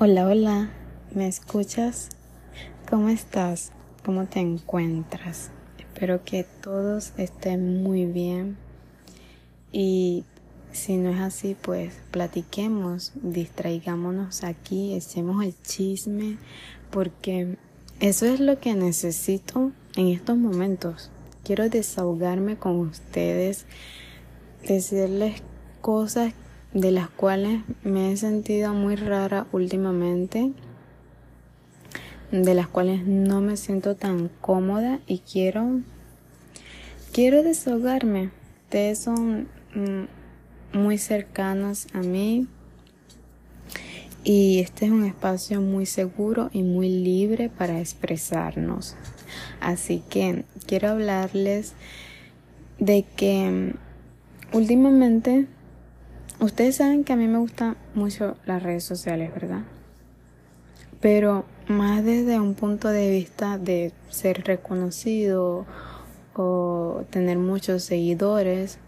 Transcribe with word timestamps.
Hola, 0.00 0.28
hola, 0.28 0.70
¿me 1.12 1.26
escuchas? 1.26 2.10
¿Cómo 2.88 3.08
estás? 3.08 3.72
¿Cómo 4.04 4.26
te 4.26 4.38
encuentras? 4.38 5.50
Espero 5.76 6.22
que 6.24 6.44
todos 6.44 7.14
estén 7.16 7.82
muy 7.82 8.06
bien 8.06 8.56
y 9.72 10.22
si 10.70 10.98
no 10.98 11.10
es 11.10 11.18
así, 11.18 11.56
pues 11.60 11.94
platiquemos, 12.12 13.10
distraigámonos 13.16 14.44
aquí, 14.44 14.94
echemos 14.94 15.44
el 15.44 15.60
chisme, 15.62 16.38
porque 16.92 17.56
eso 17.98 18.26
es 18.26 18.38
lo 18.38 18.60
que 18.60 18.76
necesito 18.76 19.72
en 19.96 20.06
estos 20.06 20.36
momentos. 20.36 21.10
Quiero 21.42 21.68
desahogarme 21.68 22.56
con 22.56 22.78
ustedes, 22.78 23.66
decirles 24.62 25.42
cosas 25.80 26.34
de 26.72 26.90
las 26.90 27.08
cuales 27.08 27.62
me 27.82 28.12
he 28.12 28.16
sentido 28.16 28.74
muy 28.74 28.96
rara 28.96 29.46
últimamente, 29.52 30.52
de 32.30 32.54
las 32.54 32.68
cuales 32.68 33.06
no 33.06 33.40
me 33.40 33.56
siento 33.56 33.94
tan 33.94 34.28
cómoda 34.40 35.00
y 35.06 35.20
quiero 35.20 35.80
quiero 37.12 37.42
desahogarme. 37.42 38.30
Ustedes 38.64 38.98
son 38.98 39.48
mm, 39.74 40.78
muy 40.78 40.98
cercanos 40.98 41.86
a 41.94 42.00
mí 42.00 42.46
y 44.24 44.58
este 44.58 44.86
es 44.86 44.90
un 44.90 45.04
espacio 45.04 45.60
muy 45.60 45.86
seguro 45.86 46.50
y 46.52 46.62
muy 46.62 46.90
libre 46.90 47.48
para 47.48 47.80
expresarnos. 47.80 48.94
Así 49.60 50.02
que 50.10 50.44
quiero 50.66 50.88
hablarles 50.90 51.72
de 52.78 53.04
que 53.16 53.50
mm, 54.52 54.56
últimamente 54.56 55.46
Ustedes 56.40 56.76
saben 56.76 57.02
que 57.02 57.12
a 57.12 57.16
mí 57.16 57.26
me 57.26 57.38
gustan 57.38 57.76
mucho 57.94 58.36
las 58.46 58.62
redes 58.62 58.84
sociales, 58.84 59.34
¿verdad? 59.34 59.62
Pero 61.00 61.44
más 61.66 62.04
desde 62.04 62.38
un 62.38 62.54
punto 62.54 62.88
de 62.88 63.10
vista 63.10 63.58
de 63.58 63.92
ser 64.08 64.44
reconocido 64.44 65.66
o 66.34 67.02
tener 67.10 67.38
muchos 67.38 67.82
seguidores, 67.82 68.78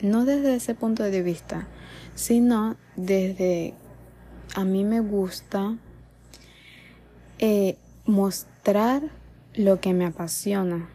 no 0.00 0.24
desde 0.24 0.54
ese 0.54 0.76
punto 0.76 1.02
de 1.02 1.22
vista, 1.22 1.66
sino 2.14 2.76
desde 2.94 3.74
a 4.54 4.64
mí 4.64 4.84
me 4.84 5.00
gusta 5.00 5.76
eh, 7.40 7.76
mostrar 8.06 9.02
lo 9.54 9.80
que 9.80 9.94
me 9.94 10.06
apasiona, 10.06 10.88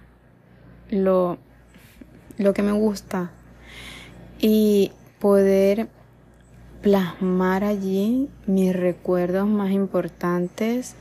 lo, 0.90 1.40
lo 2.38 2.54
que 2.54 2.62
me 2.62 2.72
gusta 2.72 3.32
y 4.40 4.94
poder 5.20 5.90
plasmar 6.86 7.64
allí 7.64 8.30
mis 8.46 8.76
recuerdos 8.76 9.48
más 9.48 9.72
importantes, 9.72 10.94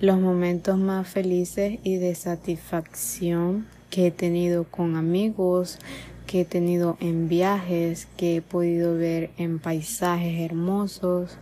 los 0.00 0.18
momentos 0.18 0.78
más 0.78 1.06
felices 1.06 1.78
y 1.82 1.96
de 1.96 2.14
satisfacción 2.14 3.66
que 3.90 4.06
he 4.06 4.10
tenido 4.10 4.64
con 4.64 4.96
amigos, 4.96 5.78
que 6.26 6.40
he 6.40 6.44
tenido 6.46 6.96
en 7.00 7.28
viajes, 7.28 8.08
que 8.16 8.36
he 8.36 8.40
podido 8.40 8.94
ver 8.94 9.28
en 9.36 9.58
paisajes 9.58 10.40
hermosos, 10.40 11.36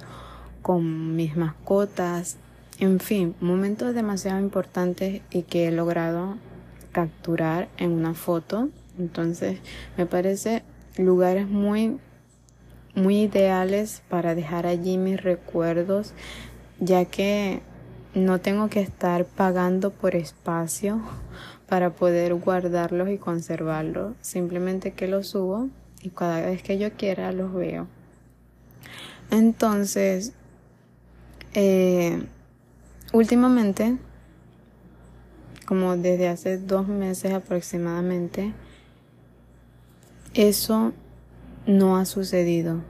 con 0.61 1.15
mis 1.15 1.37
mascotas, 1.37 2.37
en 2.81 2.99
fin, 2.99 3.37
momentos 3.41 3.95
demasiado 3.95 4.41
importantes 4.41 5.23
y 5.31 5.43
que 5.43 5.69
he 5.69 5.71
logrado 5.71 6.37
capturar 6.91 7.69
en 7.77 7.93
una 7.93 8.15
foto. 8.15 8.71
Entonces, 8.99 9.61
me 9.97 10.05
parece 10.05 10.65
lugares 10.97 11.49
muy 11.49 11.99
muy 12.95 13.23
ideales 13.23 14.03
para 14.09 14.35
dejar 14.35 14.67
allí 14.67 14.99
mis 14.99 15.23
recuerdos, 15.23 16.13
ya 16.79 17.05
que 17.05 17.61
no 18.15 18.41
tengo 18.41 18.69
que 18.69 18.81
estar 18.81 19.25
pagando 19.25 19.91
por 19.91 20.15
espacio 20.15 21.01
para 21.69 21.91
poder 21.91 22.35
guardarlos 22.35 23.09
y 23.09 23.19
conservarlos. 23.19 24.15
Simplemente 24.21 24.93
que 24.93 25.09
los 25.09 25.29
subo 25.29 25.69
y 26.03 26.11
cada 26.11 26.41
vez 26.41 26.63
que 26.63 26.79
yo 26.79 26.93
quiera 26.93 27.33
los 27.33 27.53
veo. 27.53 27.89
Entonces, 29.31 30.33
eh, 31.55 32.23
últimamente, 33.13 33.97
como 35.67 35.97
desde 35.97 36.29
hace 36.29 36.59
dos 36.59 36.87
meses 36.87 37.33
aproximadamente, 37.33 38.53
eso 40.35 40.93
no 41.67 41.97
ha 41.97 42.05
sucedido. 42.05 42.83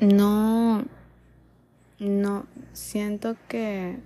No, 0.00 0.84
no, 1.98 2.46
siento 2.72 3.36
que, 3.48 3.98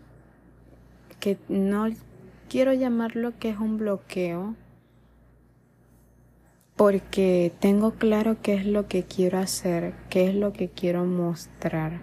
que 1.21 1.39
no 1.49 1.87
quiero 2.49 2.73
llamarlo 2.75 3.33
que 3.39 3.51
es 3.51 3.59
un 3.59 3.79
bloqueo 3.79 4.55
porque 6.77 7.53
tengo 7.59 7.93
claro 7.93 8.37
qué 8.43 8.55
es 8.55 8.67
lo 8.67 8.87
que 8.87 9.05
quiero 9.05 9.39
hacer, 9.39 9.95
qué 10.11 10.29
es 10.29 10.35
lo 10.35 10.53
que 10.53 10.69
quiero 10.69 11.07
mostrar. 11.07 12.01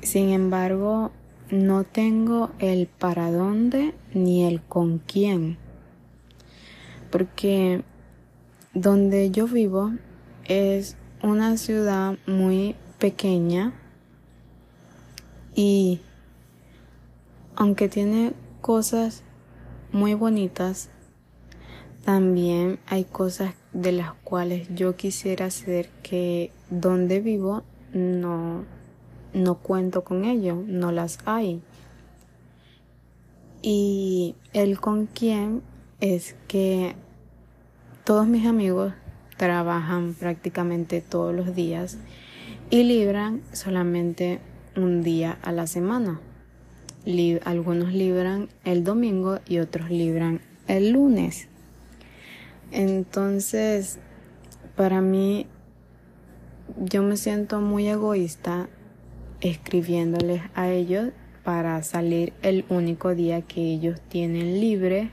Sin 0.00 0.30
embargo, 0.30 1.10
no 1.50 1.82
tengo 1.82 2.50
el 2.60 2.86
para 2.86 3.32
dónde 3.32 3.94
ni 4.14 4.44
el 4.44 4.62
con 4.62 4.98
quién. 4.98 5.58
Porque 7.10 7.82
donde 8.74 9.30
yo 9.30 9.46
vivo 9.46 9.92
es 10.44 10.96
una 11.22 11.56
ciudad 11.56 12.16
muy 12.26 12.76
pequeña 12.98 13.72
y 15.54 16.00
aunque 17.56 17.88
tiene 17.88 18.34
cosas 18.60 19.24
muy 19.90 20.14
bonitas, 20.14 20.90
también 22.04 22.78
hay 22.86 23.04
cosas 23.04 23.54
de 23.72 23.92
las 23.92 24.14
cuales 24.24 24.68
yo 24.74 24.96
quisiera 24.96 25.46
hacer 25.46 25.90
que 26.02 26.52
donde 26.70 27.20
vivo 27.20 27.64
no, 27.92 28.64
no 29.34 29.54
cuento 29.56 30.04
con 30.04 30.24
ello, 30.24 30.62
no 30.66 30.92
las 30.92 31.18
hay. 31.24 31.60
Y 33.60 34.36
el 34.52 34.78
con 34.78 35.06
quién 35.06 35.62
es 36.00 36.36
que 36.46 36.94
todos 38.08 38.26
mis 38.26 38.46
amigos 38.46 38.94
trabajan 39.36 40.14
prácticamente 40.14 41.02
todos 41.02 41.34
los 41.34 41.54
días 41.54 41.98
y 42.70 42.84
libran 42.84 43.42
solamente 43.52 44.40
un 44.76 45.02
día 45.02 45.36
a 45.42 45.52
la 45.52 45.66
semana. 45.66 46.18
algunos 47.44 47.92
libran 47.92 48.48
el 48.64 48.82
domingo 48.82 49.40
y 49.46 49.58
otros 49.58 49.90
libran 49.90 50.40
el 50.68 50.92
lunes. 50.92 51.48
Entonces, 52.72 53.98
para 54.74 55.02
mí, 55.02 55.46
yo 56.78 57.02
me 57.02 57.18
siento 57.18 57.60
muy 57.60 57.88
egoísta 57.88 58.70
escribiéndoles 59.42 60.40
a 60.54 60.70
ellos 60.70 61.10
para 61.44 61.82
salir 61.82 62.32
el 62.40 62.64
único 62.70 63.14
día 63.14 63.42
que 63.42 63.60
ellos 63.60 64.00
tienen 64.08 64.62
libre 64.62 65.10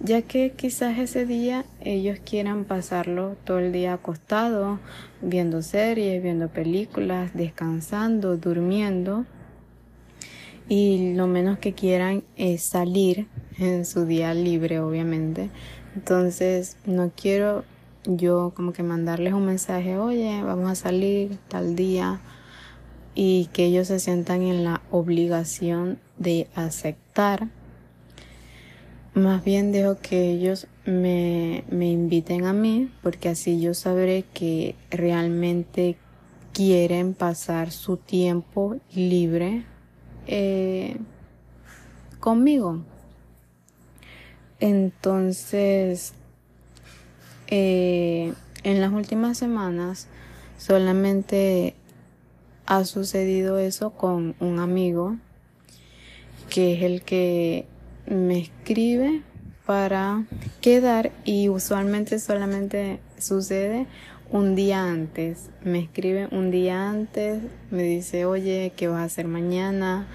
ya 0.00 0.22
que 0.22 0.52
quizás 0.52 0.98
ese 0.98 1.26
día 1.26 1.64
ellos 1.80 2.18
quieran 2.24 2.64
pasarlo 2.64 3.36
todo 3.44 3.58
el 3.58 3.72
día 3.72 3.94
acostado, 3.94 4.78
viendo 5.20 5.62
series, 5.62 6.22
viendo 6.22 6.48
películas, 6.48 7.32
descansando, 7.34 8.36
durmiendo 8.36 9.26
y 10.68 11.14
lo 11.14 11.26
menos 11.26 11.58
que 11.58 11.72
quieran 11.72 12.22
es 12.36 12.62
salir 12.62 13.26
en 13.58 13.84
su 13.84 14.04
día 14.04 14.34
libre, 14.34 14.80
obviamente. 14.80 15.50
Entonces, 15.96 16.76
no 16.84 17.10
quiero 17.16 17.64
yo 18.04 18.52
como 18.54 18.72
que 18.72 18.82
mandarles 18.82 19.32
un 19.32 19.46
mensaje, 19.46 19.98
oye, 19.98 20.42
vamos 20.42 20.70
a 20.70 20.74
salir 20.74 21.38
tal 21.48 21.74
día 21.74 22.20
y 23.14 23.48
que 23.52 23.64
ellos 23.64 23.88
se 23.88 23.98
sientan 23.98 24.42
en 24.42 24.64
la 24.64 24.80
obligación 24.90 25.98
de 26.18 26.48
aceptar 26.54 27.48
más 29.18 29.44
bien 29.44 29.72
dejo 29.72 29.98
que 29.98 30.30
ellos 30.30 30.66
me, 30.84 31.64
inviten 31.70 32.46
a 32.46 32.52
mí 32.52 32.90
porque 33.02 33.28
así 33.28 33.60
yo 33.60 33.74
sabré 33.74 34.24
que 34.34 34.74
realmente 34.90 35.96
quieren 36.52 37.14
pasar 37.14 37.70
su 37.70 37.96
tiempo 37.96 38.76
libre 38.94 39.64
eh, 40.26 40.96
conmigo. 42.20 42.82
Entonces, 44.60 46.14
eh, 47.46 48.32
en 48.64 48.80
las 48.80 48.92
últimas 48.92 49.38
semanas 49.38 50.08
solamente 50.58 51.74
ha 52.66 52.84
sucedido 52.84 53.58
eso 53.58 53.90
con 53.90 54.34
un 54.40 54.58
amigo 54.58 55.16
que 56.50 56.74
es 56.74 56.82
el 56.82 57.02
que 57.02 57.66
me 58.10 58.38
escribe 58.38 59.22
para 59.66 60.24
quedar 60.60 61.12
y 61.24 61.48
usualmente 61.48 62.18
solamente 62.18 63.00
sucede 63.18 63.86
un 64.30 64.54
día 64.54 64.84
antes, 64.84 65.50
me 65.64 65.78
escribe 65.80 66.28
un 66.30 66.50
día 66.50 66.90
antes, 66.90 67.42
me 67.70 67.82
dice, 67.82 68.26
oye, 68.26 68.72
¿qué 68.76 68.88
vas 68.88 69.00
a 69.00 69.04
hacer 69.04 69.26
mañana? 69.26 70.06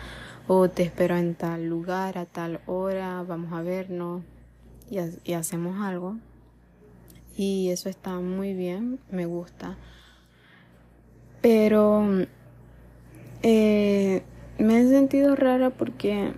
O 0.47 0.69
te 0.69 0.83
espero 0.83 1.17
en 1.17 1.35
tal 1.35 1.67
lugar, 1.67 2.17
a 2.17 2.25
tal 2.25 2.59
hora, 2.67 3.23
vamos 3.23 3.53
a 3.53 3.61
vernos 3.61 4.21
y, 4.89 4.99
y 5.23 5.33
hacemos 5.33 5.81
algo. 5.81 6.17
Y 7.35 7.69
eso 7.69 7.89
está 7.89 8.19
muy 8.19 8.53
bien, 8.53 8.99
me 9.09 9.25
gusta. 9.25 9.77
Pero 11.41 12.05
eh, 13.41 14.21
me 14.59 14.79
he 14.79 14.87
sentido 14.87 15.35
rara 15.35 15.71
porque 15.71 16.33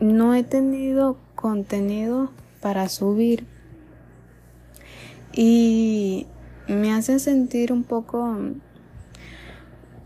no 0.00 0.34
he 0.34 0.42
tenido 0.42 1.16
contenido 1.34 2.30
para 2.60 2.88
subir. 2.88 3.46
Y 5.32 6.26
me 6.66 6.92
hace 6.92 7.18
sentir 7.18 7.72
un 7.72 7.84
poco 7.84 8.36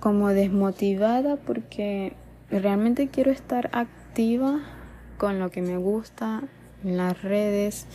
como 0.00 0.28
desmotivada 0.28 1.36
porque 1.36 2.14
realmente 2.50 3.08
quiero 3.08 3.30
estar 3.30 3.70
activa 3.72 4.60
con 5.16 5.38
lo 5.38 5.50
que 5.50 5.62
me 5.62 5.76
gusta 5.76 6.42
en 6.84 6.96
las 6.96 7.22
redes. 7.22 7.86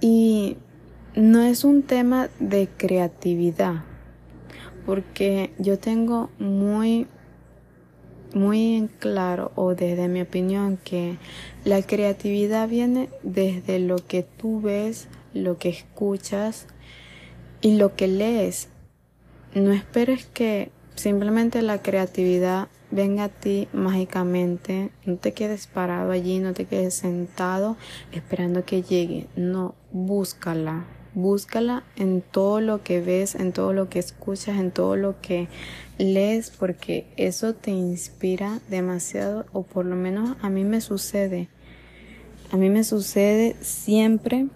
Y 0.00 0.56
no 1.14 1.42
es 1.42 1.64
un 1.64 1.82
tema 1.82 2.28
de 2.38 2.68
creatividad 2.76 3.84
porque 4.86 5.52
yo 5.58 5.78
tengo 5.78 6.30
muy 6.38 7.06
muy 8.34 8.76
en 8.76 8.88
claro 8.88 9.52
o 9.54 9.74
desde 9.74 10.08
mi 10.08 10.20
opinión 10.20 10.78
que 10.82 11.16
la 11.64 11.82
creatividad 11.82 12.68
viene 12.68 13.08
desde 13.22 13.78
lo 13.78 13.96
que 13.96 14.22
tú 14.22 14.60
ves, 14.60 15.08
lo 15.34 15.58
que 15.58 15.68
escuchas 15.68 16.66
y 17.60 17.76
lo 17.76 17.96
que 17.96 18.08
lees. 18.08 18.68
No 19.54 19.72
esperes 19.72 20.26
que 20.26 20.70
simplemente 20.94 21.62
la 21.62 21.82
creatividad 21.82 22.68
venga 22.90 23.24
a 23.24 23.28
ti 23.28 23.68
mágicamente. 23.72 24.90
No 25.04 25.16
te 25.16 25.32
quedes 25.32 25.66
parado 25.66 26.10
allí, 26.10 26.38
no 26.38 26.52
te 26.52 26.66
quedes 26.66 26.94
sentado 26.94 27.76
esperando 28.12 28.64
que 28.64 28.82
llegue. 28.82 29.26
No, 29.36 29.74
búscala. 29.90 30.84
Búscala 31.14 31.84
en 31.96 32.20
todo 32.20 32.60
lo 32.60 32.82
que 32.82 33.00
ves, 33.00 33.34
en 33.34 33.52
todo 33.52 33.72
lo 33.72 33.88
que 33.88 33.98
escuchas, 33.98 34.58
en 34.58 34.70
todo 34.70 34.94
lo 34.94 35.20
que 35.20 35.48
lees, 35.98 36.50
porque 36.50 37.06
eso 37.16 37.54
te 37.54 37.70
inspira 37.70 38.60
demasiado, 38.70 39.46
o 39.52 39.64
por 39.64 39.84
lo 39.84 39.96
menos 39.96 40.36
a 40.40 40.48
mí 40.48 40.64
me 40.64 40.80
sucede. 40.80 41.48
A 42.50 42.56
mí 42.56 42.70
me 42.70 42.84
sucede 42.84 43.56
siempre 43.60 44.46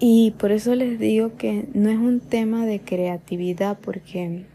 y 0.00 0.32
por 0.32 0.50
eso 0.50 0.74
les 0.74 0.98
digo 0.98 1.36
que 1.36 1.68
no 1.74 1.90
es 1.90 1.98
un 1.98 2.20
tema 2.20 2.66
de 2.66 2.80
creatividad, 2.80 3.78
porque 3.78 4.46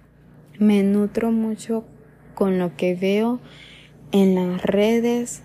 me 0.59 0.83
nutro 0.83 1.31
mucho 1.31 1.85
con 2.33 2.59
lo 2.59 2.75
que 2.75 2.95
veo 2.95 3.39
en 4.11 4.35
las 4.35 4.61
redes 4.63 5.43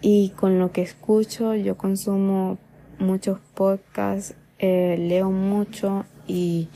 y 0.00 0.30
con 0.30 0.58
lo 0.58 0.72
que 0.72 0.82
escucho. 0.82 1.54
Yo 1.54 1.76
consumo 1.76 2.58
muchos 2.98 3.38
podcasts, 3.54 4.34
eh, 4.58 4.96
leo 4.98 5.30
mucho 5.30 6.04
y, 6.26 6.68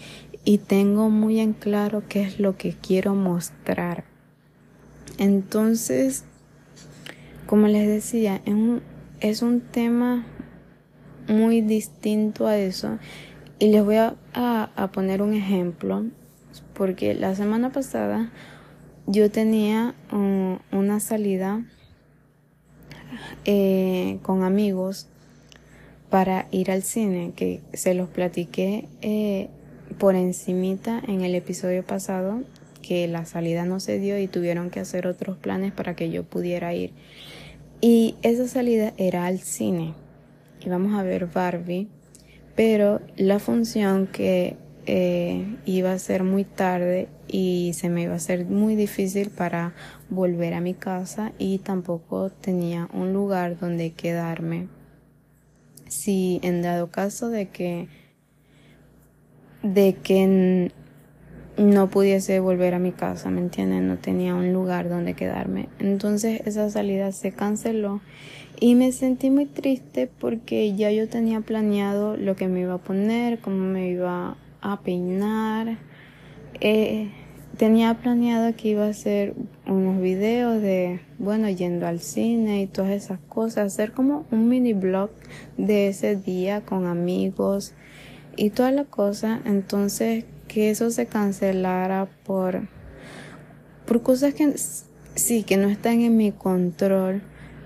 y 0.45 0.59
tengo 0.59 1.11
muy 1.11 1.41
en 1.41 1.53
claro 1.53 2.03
qué 2.09 2.23
es 2.23 2.41
lo 2.41 2.57
que 2.57 2.73
quiero 2.75 3.15
mostrar. 3.15 4.05
Entonces, 5.19 6.25
como 7.47 7.67
les 7.67 7.87
decía, 7.87 8.41
es 8.45 8.55
un, 8.55 8.83
es 9.21 9.43
un 9.43 9.61
tema 9.61 10.25
muy 11.29 11.61
distinto 11.61 12.47
a 12.47 12.57
eso. 12.57 12.99
Y 13.59 13.69
les 13.69 13.85
voy 13.85 13.97
a, 13.97 14.17
a, 14.35 14.91
poner 14.93 15.21
un 15.21 15.35
ejemplo, 15.35 16.07
porque 16.73 17.15
la 17.15 17.35
semana 17.35 17.71
pasada 17.71 18.33
yo 19.07 19.31
tenía 19.31 19.95
una 20.73 21.01
salida 21.01 21.65
eh, 23.45 24.19
con 24.23 24.43
amigos 24.45 25.09
para 26.09 26.49
ir 26.51 26.71
al 26.71 26.83
cine, 26.83 27.33
que 27.37 27.61
se 27.75 27.95
los 27.95 28.09
platiqué 28.09 28.89
eh, 29.03 29.51
por 30.01 30.17
encimita 30.17 31.01
en 31.07 31.21
el 31.21 31.37
episodio 31.37 31.85
pasado, 31.87 32.43
que 32.83 33.07
la 33.07 33.25
salida 33.25 33.65
no 33.65 33.79
se 33.79 34.01
dio 34.01 34.19
y 34.19 34.27
tuvieron 34.27 34.71
que 34.71 34.81
hacer 34.81 35.07
otros 35.07 35.37
planes 35.37 35.73
para 35.73 35.95
que 35.95 36.11
yo 36.11 36.25
pudiera 36.25 36.75
ir. 36.75 36.91
Y 37.81 38.17
esa 38.23 38.49
salida 38.49 38.93
era 38.97 39.27
al 39.27 39.39
cine 39.39 39.95
íbamos 40.65 40.99
a 40.99 41.03
ver 41.03 41.27
Barbie, 41.27 41.89
pero 42.55 43.01
la 43.17 43.39
función 43.39 44.07
que 44.07 44.57
eh, 44.87 45.57
iba 45.65 45.93
a 45.93 45.99
ser 45.99 46.25
muy 46.25 46.45
tarde 46.45 47.09
y 47.29 47.73
se 47.75 47.89
me 47.89 48.03
iba 48.03 48.15
a 48.15 48.19
ser 48.19 48.45
muy 48.47 48.77
difícil 48.77 49.31
para 49.31 49.75
volver 50.09 50.55
a 50.55 50.61
mi 50.61 50.75
casa 50.75 51.33
y 51.39 51.59
tampoco 51.59 52.31
tenía 52.31 52.89
un 52.93 53.13
lugar 53.13 53.59
donde 53.59 53.93
quedarme. 53.93 54.69
Si 55.89 56.41
en 56.43 56.63
dado 56.63 56.91
caso 56.91 57.29
de 57.29 57.49
que 57.49 57.89
de 59.63 59.95
que 59.95 60.71
no 61.57 61.91
pudiese 61.91 62.41
volver 62.41 62.75
a 62.75 62.79
mi 62.79 62.93
casa, 62.93 63.31
¿me 63.31 63.41
entienden? 63.41 63.87
No 63.87 63.99
tenía 63.99 64.35
un 64.35 64.53
lugar 64.53 64.89
donde 64.89 65.15
quedarme. 65.15 65.69
Entonces 65.79 66.41
esa 66.47 66.71
salida 66.71 67.13
se 67.13 67.33
canceló 67.33 68.01
y 68.59 68.75
me 68.75 68.93
sentí 68.93 69.31
muy 69.31 69.47
triste 69.47 70.09
porque 70.19 70.75
ya 70.75 70.91
yo 70.91 71.09
tenía 71.09 71.41
planeado 71.41 72.17
lo 72.17 72.37
que 72.37 72.49
me 72.49 72.61
iba 72.61 72.75
a 72.75 72.79
poner, 72.79 73.41
cómo 73.41 73.57
me 73.57 73.91
iba 73.91 74.37
a 74.63 74.81
peinar. 74.81 75.77
Eh, 76.61 77.11
tenía 77.57 77.95
planeado 77.95 78.55
que 78.57 78.69
iba 78.69 78.87
a 78.87 78.91
hacer 78.91 79.35
unos 79.67 80.01
videos 80.01 80.63
de, 80.63 81.01
bueno, 81.19 81.51
yendo 81.51 81.87
al 81.87 82.01
cine 82.01 82.63
y 82.63 82.67
todas 82.67 82.93
esas 82.93 83.19
cosas, 83.29 83.73
hacer 83.73 83.93
como 83.93 84.25
un 84.31 84.49
mini 84.49 84.73
blog 84.73 85.11
de 85.59 85.89
ese 85.89 86.17
día 86.17 86.63
con 86.63 86.87
amigos 86.87 87.75
y 88.37 88.51
toda 88.51 88.71
la 88.71 88.85
cosa. 88.85 89.41
Entonces, 89.45 90.25
que 90.49 90.71
eso 90.71 90.91
se 90.91 91.07
cancelara 91.07 92.09
por, 92.25 92.69
por 93.87 94.03
cosas 94.03 94.35
que 94.35 94.55
sí, 95.15 95.43
que 95.45 95.57
no 95.57 95.69
están 95.69 96.01
en 96.01 96.17
mi 96.17 96.33
control 96.33 97.23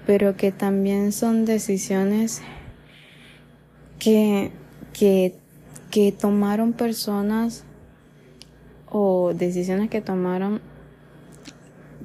pero 0.07 0.37
que 0.37 0.53
también 0.53 1.13
son 1.13 1.45
decisiones 1.45 2.43
que, 3.99 4.51
que, 4.93 5.35
que 5.91 6.13
tomaron 6.13 6.73
personas 6.73 7.65
o 8.91 9.33
decisiones 9.35 9.91
que 9.91 10.01
tomaron 10.01 10.61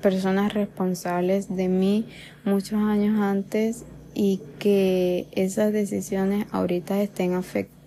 personas 0.01 0.53
responsables 0.53 1.53
de 1.53 1.67
mí 1.67 2.05
muchos 2.45 2.79
años 2.79 3.19
antes 3.19 3.83
y 4.13 4.41
que 4.59 5.27
esas 5.33 5.73
decisiones 5.73 6.45
ahorita 6.51 7.01
estén 7.01 7.33
afectando 7.33 7.78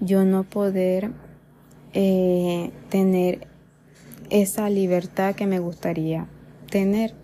yo 0.00 0.24
no 0.24 0.44
poder 0.44 1.10
eh, 1.92 2.70
tener 2.90 3.46
esa 4.30 4.68
libertad 4.68 5.34
que 5.34 5.46
me 5.46 5.58
gustaría 5.58 6.26
tener 6.70 7.14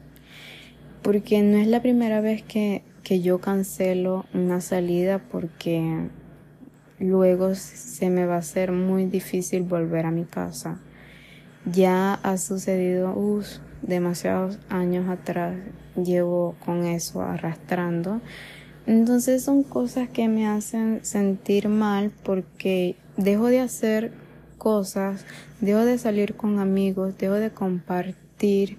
porque 1.02 1.42
no 1.42 1.58
es 1.58 1.66
la 1.66 1.82
primera 1.82 2.20
vez 2.20 2.42
que, 2.42 2.82
que 3.02 3.20
yo 3.20 3.40
cancelo 3.40 4.24
una 4.32 4.60
salida 4.60 5.18
porque 5.18 6.08
luego 7.00 7.54
se 7.56 8.08
me 8.08 8.24
va 8.26 8.36
a 8.36 8.38
hacer 8.38 8.70
muy 8.70 9.06
difícil 9.06 9.64
volver 9.64 10.06
a 10.06 10.10
mi 10.12 10.24
casa. 10.24 10.80
Ya 11.64 12.14
ha 12.14 12.38
sucedido 12.38 13.14
demasiados 13.82 14.58
años 14.68 15.08
atrás, 15.08 15.56
llevo 15.96 16.54
con 16.64 16.84
eso 16.84 17.22
arrastrando. 17.22 18.20
Entonces 18.86 19.44
son 19.44 19.62
cosas 19.62 20.08
que 20.08 20.28
me 20.28 20.46
hacen 20.46 21.00
sentir 21.04 21.68
mal 21.68 22.10
porque 22.24 22.96
dejo 23.16 23.46
de 23.46 23.60
hacer 23.60 24.12
cosas, 24.58 25.24
dejo 25.60 25.84
de 25.84 25.98
salir 25.98 26.34
con 26.34 26.58
amigos, 26.58 27.16
dejo 27.18 27.34
de 27.34 27.50
compartir 27.50 28.78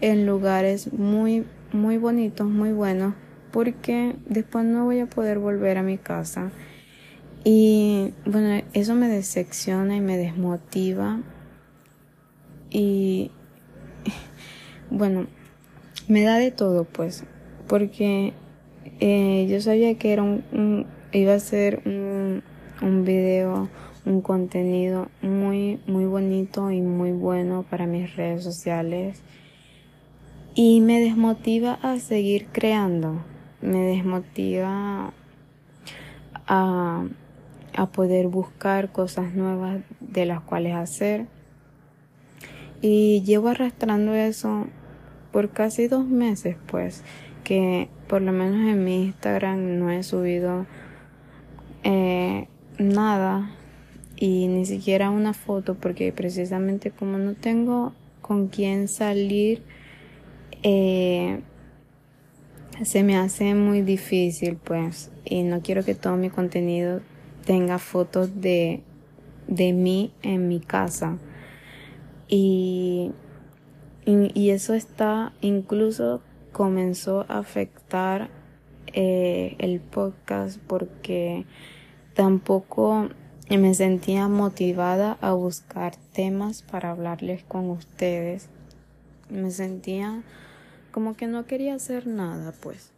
en 0.00 0.26
lugares 0.26 0.92
muy 0.92 1.44
muy 1.72 1.98
bonitos, 1.98 2.46
muy 2.48 2.72
buenos, 2.72 3.14
porque 3.52 4.16
después 4.26 4.64
no 4.64 4.84
voy 4.84 5.00
a 5.00 5.06
poder 5.06 5.38
volver 5.38 5.78
a 5.78 5.82
mi 5.82 5.98
casa. 5.98 6.50
Y 7.44 8.12
bueno, 8.24 8.62
eso 8.72 8.94
me 8.94 9.08
decepciona 9.08 9.96
y 9.96 10.00
me 10.00 10.16
desmotiva. 10.16 11.20
Y 12.70 13.30
bueno, 14.90 15.26
me 16.08 16.22
da 16.22 16.38
de 16.38 16.50
todo 16.50 16.84
pues, 16.84 17.24
porque 17.68 18.32
eh, 19.00 19.46
yo 19.48 19.60
sabía 19.60 19.96
que 19.98 20.12
era 20.12 20.22
un, 20.22 20.86
iba 21.12 21.34
a 21.34 21.40
ser 21.40 21.82
un, 21.84 22.42
un 22.82 23.04
video, 23.04 23.68
un 24.04 24.20
contenido 24.20 25.08
muy, 25.22 25.80
muy 25.86 26.04
bonito 26.04 26.70
y 26.70 26.80
muy 26.80 27.12
bueno 27.12 27.64
para 27.68 27.86
mis 27.86 28.14
redes 28.16 28.44
sociales 28.44 29.22
y 30.54 30.80
me 30.80 31.00
desmotiva 31.00 31.78
a 31.82 31.98
seguir 31.98 32.46
creando, 32.52 33.22
me 33.60 33.80
desmotiva 33.82 35.12
a 36.46 37.04
a 37.76 37.86
poder 37.86 38.28
buscar 38.28 38.90
cosas 38.90 39.34
nuevas 39.34 39.82
de 40.00 40.26
las 40.26 40.40
cuales 40.40 40.74
hacer. 40.74 41.26
Y 42.80 43.22
llevo 43.22 43.48
arrastrando 43.48 44.14
eso 44.14 44.66
por 45.30 45.50
casi 45.50 45.86
dos 45.86 46.06
meses, 46.06 46.56
pues, 46.66 47.02
que 47.44 47.88
por 48.08 48.22
lo 48.22 48.32
menos 48.32 48.56
en 48.56 48.84
mi 48.84 49.04
Instagram 49.04 49.78
no 49.78 49.90
he 49.90 50.02
subido 50.02 50.66
eh, 51.82 52.48
nada 52.78 53.50
y 54.16 54.48
ni 54.48 54.64
siquiera 54.64 55.10
una 55.10 55.34
foto 55.34 55.74
porque 55.74 56.12
precisamente 56.12 56.90
como 56.90 57.18
no 57.18 57.34
tengo 57.34 57.92
con 58.26 58.48
quién 58.48 58.88
salir, 58.88 59.62
eh, 60.64 61.40
se 62.82 63.04
me 63.04 63.16
hace 63.16 63.54
muy 63.54 63.82
difícil, 63.82 64.56
pues, 64.56 65.12
y 65.24 65.44
no 65.44 65.62
quiero 65.62 65.84
que 65.84 65.94
todo 65.94 66.16
mi 66.16 66.28
contenido 66.28 67.00
tenga 67.44 67.78
fotos 67.78 68.40
de, 68.40 68.82
de 69.46 69.72
mí 69.72 70.12
en 70.22 70.48
mi 70.48 70.58
casa. 70.58 71.18
Y, 72.28 73.12
y, 74.04 74.50
eso 74.50 74.74
está, 74.74 75.32
incluso 75.40 76.20
comenzó 76.56 77.26
a 77.28 77.40
afectar 77.40 78.30
eh, 78.94 79.56
el 79.58 79.78
podcast 79.78 80.58
porque 80.66 81.44
tampoco 82.14 83.10
me 83.50 83.74
sentía 83.74 84.26
motivada 84.28 85.18
a 85.20 85.34
buscar 85.34 85.96
temas 86.14 86.62
para 86.62 86.92
hablarles 86.92 87.44
con 87.44 87.68
ustedes. 87.68 88.48
Me 89.28 89.50
sentía 89.50 90.22
como 90.92 91.14
que 91.14 91.26
no 91.26 91.44
quería 91.44 91.74
hacer 91.74 92.06
nada, 92.06 92.54
pues. 92.62 92.90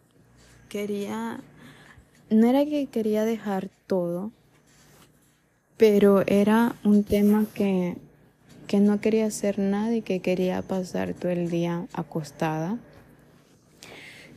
Quería, 0.68 1.40
no 2.30 2.46
era 2.46 2.64
que 2.64 2.86
quería 2.86 3.24
dejar 3.24 3.70
todo, 3.88 4.30
pero 5.76 6.22
era 6.28 6.76
un 6.84 7.02
tema 7.02 7.44
que, 7.54 7.96
que 8.68 8.78
no 8.78 9.00
quería 9.00 9.26
hacer 9.26 9.58
nada 9.58 9.96
y 9.96 10.02
que 10.02 10.20
quería 10.20 10.62
pasar 10.62 11.12
todo 11.14 11.32
el 11.32 11.50
día 11.50 11.88
acostada. 11.92 12.78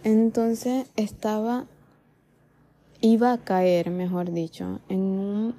Entonces 0.04 0.88
estaba, 0.96 1.66
iba 3.02 3.34
a 3.34 3.38
caer, 3.38 3.92
mejor 3.92 4.32
dicho, 4.32 4.80
en 4.90 5.00
un, 5.00 5.56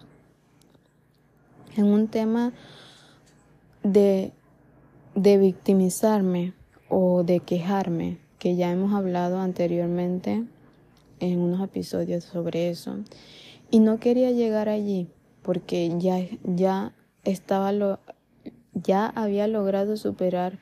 en 1.76 1.84
un 1.84 2.08
tema 2.08 2.52
de, 3.82 4.32
de 5.14 5.38
victimizarme 5.38 6.54
o 6.88 7.22
de 7.22 7.40
quejarme, 7.40 8.18
que 8.38 8.56
ya 8.56 8.72
hemos 8.72 8.92
hablado 8.94 9.38
anteriormente 9.40 10.44
en 11.20 11.38
unos 11.38 11.62
episodios 11.62 12.24
sobre 12.24 12.68
eso. 12.68 12.96
Y 13.70 13.78
no 13.78 14.00
quería 14.00 14.32
llegar 14.32 14.68
allí 14.68 15.08
porque 15.42 15.92
ya, 15.98 16.18
ya 16.42 16.92
estaba 17.24 17.72
lo, 17.72 18.00
ya 18.74 19.06
había 19.06 19.46
logrado 19.46 19.96
superar 19.96 20.58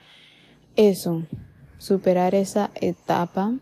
eso, 0.77 1.23
superar 1.79 2.35
esa 2.35 2.71
etapa, 2.75 3.55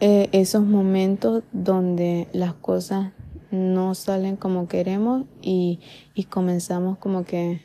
eh, 0.00 0.28
esos 0.32 0.64
momentos 0.64 1.42
donde 1.52 2.28
las 2.32 2.54
cosas 2.54 3.12
no 3.50 3.94
salen 3.94 4.36
como 4.36 4.68
queremos 4.68 5.24
y, 5.42 5.80
y 6.14 6.24
comenzamos 6.24 6.98
como 6.98 7.24
que 7.24 7.60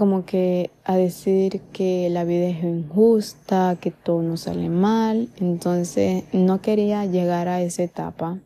como 0.00 0.24
que 0.24 0.70
a 0.84 0.96
decir 0.96 1.60
que 1.74 2.08
la 2.08 2.24
vida 2.24 2.48
es 2.48 2.64
injusta, 2.64 3.76
que 3.78 3.90
todo 3.90 4.22
nos 4.22 4.40
sale 4.40 4.70
mal. 4.70 5.28
Entonces 5.36 6.24
no 6.32 6.62
quería 6.62 7.04
llegar 7.04 7.48
a 7.48 7.60
esa 7.60 7.82
etapa. 7.82 8.38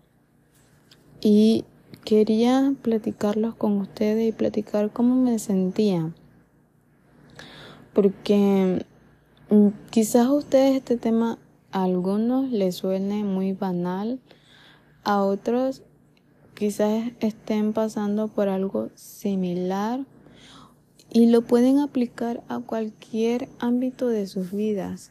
Y 1.21 1.65
quería 2.05 2.75
platicarlos 2.83 3.55
con 3.55 3.79
ustedes 3.79 4.29
y 4.29 4.33
platicar 4.33 4.91
cómo 4.91 5.15
me 5.15 5.39
sentía. 5.39 6.13
Porque 7.93 8.85
mm, 9.49 9.69
quizás 9.91 10.27
ustedes 10.27 10.75
este 10.75 10.97
tema 10.97 11.39
a 11.75 11.83
algunos 11.83 12.53
les 12.53 12.77
suene 12.77 13.25
muy 13.25 13.53
banal, 13.53 14.21
a 15.03 15.25
otros 15.25 15.83
quizás 16.55 17.11
estén 17.19 17.73
pasando 17.73 18.29
por 18.29 18.49
algo 18.49 18.91
similar 18.95 20.07
y 21.11 21.27
lo 21.27 21.43
pueden 21.43 21.81
aplicar 21.81 22.45
a 22.47 22.61
cualquier 22.61 23.49
ámbito 23.59 24.07
de 24.07 24.29
sus 24.29 24.53
vidas, 24.53 25.11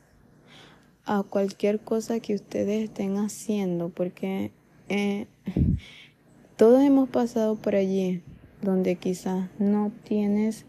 a 1.04 1.24
cualquier 1.24 1.82
cosa 1.82 2.22
que 2.22 2.34
ustedes 2.34 2.86
estén 2.86 3.18
haciendo, 3.18 3.90
porque 3.90 4.54
eh, 4.88 5.28
todos 6.56 6.82
hemos 6.82 7.10
pasado 7.10 7.58
por 7.58 7.76
allí 7.76 8.24
donde 8.62 8.96
quizás 8.96 9.50
no 9.60 9.92
tienes 10.06 10.66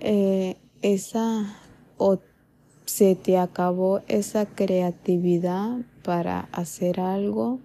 eh, 0.00 0.56
esa 0.82 1.56
o 1.98 2.18
se 2.88 3.14
te 3.14 3.38
acabó 3.38 4.00
esa 4.08 4.46
creatividad 4.46 5.78
para 6.02 6.48
hacer 6.52 7.00
algo 7.00 7.60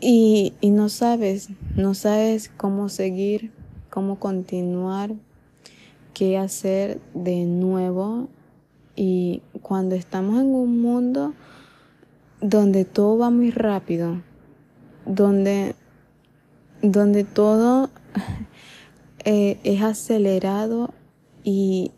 y, 0.00 0.54
y 0.60 0.70
no 0.70 0.88
sabes, 0.88 1.50
no 1.76 1.94
sabes 1.94 2.50
cómo 2.56 2.88
seguir 2.88 3.52
cómo 3.90 4.18
continuar, 4.18 5.10
qué 6.14 6.38
hacer 6.38 7.00
de 7.14 7.44
nuevo. 7.44 8.28
Y 8.94 9.42
cuando 9.62 9.94
estamos 9.94 10.40
en 10.40 10.54
un 10.54 10.80
mundo 10.80 11.34
donde 12.40 12.84
todo 12.84 13.18
va 13.18 13.30
muy 13.30 13.50
rápido, 13.50 14.22
donde, 15.06 15.74
donde 16.82 17.24
todo 17.24 17.90
eh, 19.24 19.58
es 19.64 19.82
acelerado 19.82 20.94
y, 21.44 21.92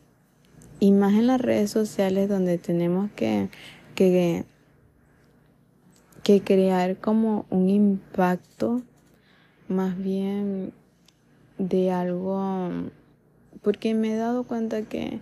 y 0.80 0.92
más 0.92 1.12
en 1.12 1.26
las 1.26 1.40
redes 1.40 1.70
sociales 1.70 2.28
donde 2.28 2.56
tenemos 2.56 3.10
que, 3.12 3.50
que, 3.94 4.44
que 6.22 6.40
crear 6.40 6.96
como 6.96 7.44
un 7.50 7.68
impacto 7.68 8.82
más 9.68 9.96
bien 9.96 10.72
de 11.58 11.92
algo, 11.92 12.70
porque 13.62 13.92
me 13.94 14.14
he 14.14 14.16
dado 14.16 14.44
cuenta 14.44 14.82
que 14.82 15.20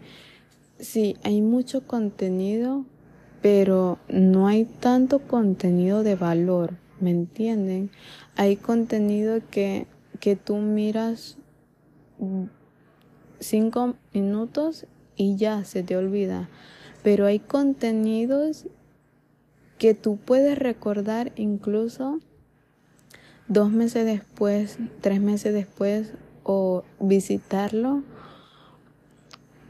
sí, 0.79 1.17
hay 1.25 1.43
mucho 1.43 1.87
contenido, 1.87 2.85
pero 3.43 3.99
no 4.09 4.47
hay 4.47 4.65
tanto 4.65 5.19
contenido 5.19 6.05
de 6.05 6.15
valor, 6.15 6.75
¿me 7.01 7.11
entienden? 7.11 7.91
Hay 8.37 8.57
contenido 8.57 9.41
que, 9.51 9.89
que 10.21 10.37
tú 10.37 10.57
miras 10.57 11.37
cinco 13.41 13.97
minutos 14.13 14.87
y 15.19 15.37
ya 15.37 15.65
se 15.65 15.83
te 15.83 15.97
olvida, 15.97 16.49
pero 17.03 17.27
hay 17.27 17.41
contenidos 17.41 18.67
que 19.77 19.93
tú 19.93 20.17
puedes 20.17 20.59
recordar 20.59 21.33
incluso 21.37 22.21
dos 23.49 23.71
meses 23.71 24.07
después, 24.07 24.79
tres 25.03 25.21
meses 25.21 25.53
después 25.53 26.13
o 26.45 26.85
visitarlo 27.01 28.03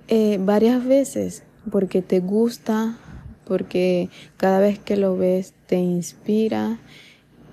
eh, 0.07 0.38
varias 0.40 0.85
veces 0.85 1.43
porque 1.71 2.02
te 2.02 2.21
gusta, 2.21 2.97
porque 3.45 4.11
cada 4.37 4.61
vez 4.61 4.78
que 4.78 4.97
lo 4.97 5.17
ves 5.17 5.55
te 5.67 5.76
inspira. 5.76 6.78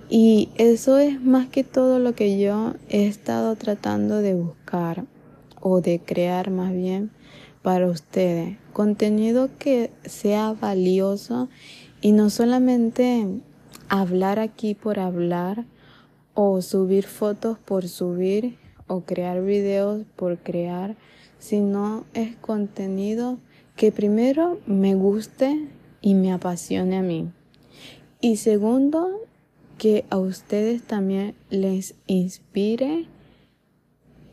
Y 0.08 0.50
eso 0.56 0.98
es 0.98 1.20
más 1.20 1.48
que 1.48 1.64
todo 1.64 1.98
lo 1.98 2.14
que 2.14 2.38
yo 2.38 2.74
he 2.88 3.06
estado 3.06 3.56
tratando 3.56 4.22
de 4.22 4.34
buscar 4.34 5.04
o 5.60 5.80
de 5.80 5.98
crear 5.98 6.50
más 6.50 6.72
bien 6.72 7.10
para 7.66 7.88
ustedes. 7.88 8.56
Contenido 8.72 9.50
que 9.58 9.90
sea 10.04 10.52
valioso 10.52 11.48
y 12.00 12.12
no 12.12 12.30
solamente 12.30 13.26
hablar 13.88 14.38
aquí 14.38 14.76
por 14.76 15.00
hablar 15.00 15.64
o 16.34 16.62
subir 16.62 17.06
fotos 17.06 17.58
por 17.58 17.88
subir 17.88 18.56
o 18.86 19.00
crear 19.00 19.42
videos 19.42 20.06
por 20.14 20.38
crear, 20.38 20.94
sino 21.40 22.04
es 22.14 22.36
contenido 22.36 23.38
que 23.74 23.90
primero 23.90 24.60
me 24.68 24.94
guste 24.94 25.66
y 26.00 26.14
me 26.14 26.32
apasione 26.32 26.98
a 26.98 27.02
mí. 27.02 27.32
Y 28.20 28.36
segundo, 28.36 29.22
que 29.76 30.04
a 30.08 30.18
ustedes 30.18 30.84
también 30.84 31.34
les 31.50 31.96
inspire 32.06 33.08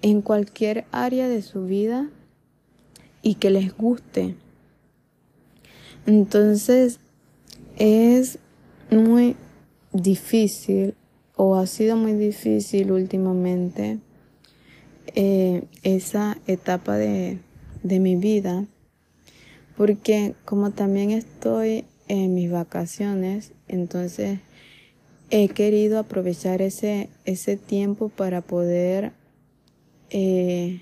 en 0.04 0.22
cualquier 0.22 0.86
área 0.92 1.28
de 1.28 1.42
su 1.42 1.66
vida 1.66 2.12
y 3.24 3.36
que 3.36 3.50
les 3.50 3.76
guste. 3.76 4.36
Entonces 6.06 7.00
es 7.78 8.38
muy 8.92 9.36
difícil 9.92 10.94
o 11.36 11.56
ha 11.56 11.66
sido 11.66 11.96
muy 11.96 12.14
difícil 12.14 12.92
últimamente 12.92 13.98
eh, 15.16 15.64
esa 15.82 16.38
etapa 16.46 16.98
de, 16.98 17.40
de 17.82 18.00
mi 18.00 18.16
vida 18.16 18.68
porque 19.76 20.36
como 20.46 20.72
también 20.72 21.12
estoy 21.12 21.86
en 22.08 22.34
mis 22.34 22.52
vacaciones, 22.52 23.54
entonces 23.68 24.40
he 25.30 25.50
querido 25.50 26.00
aprovechar 26.00 26.62
ese, 26.62 27.10
ese 27.26 27.58
tiempo 27.58 28.10
para 28.10 28.42
poder, 28.42 29.14
eh, 30.12 30.82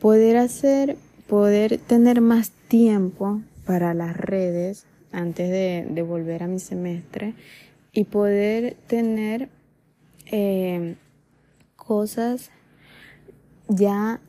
poder 0.00 0.36
hacer, 0.38 0.96
poder 1.28 1.78
tener 1.78 2.20
más 2.20 2.50
tiempo 2.68 3.42
para 3.64 3.94
las 3.94 4.16
redes 4.16 4.86
antes 5.12 5.50
de, 5.50 6.02
volver 6.02 6.42
a 6.42 6.48
mi 6.48 6.58
semestre 6.58 7.34
y 7.92 8.04
poder 8.04 8.76
tener 8.86 9.48
eh, 10.26 10.96
cosas 11.76 12.50
ya 13.68 14.20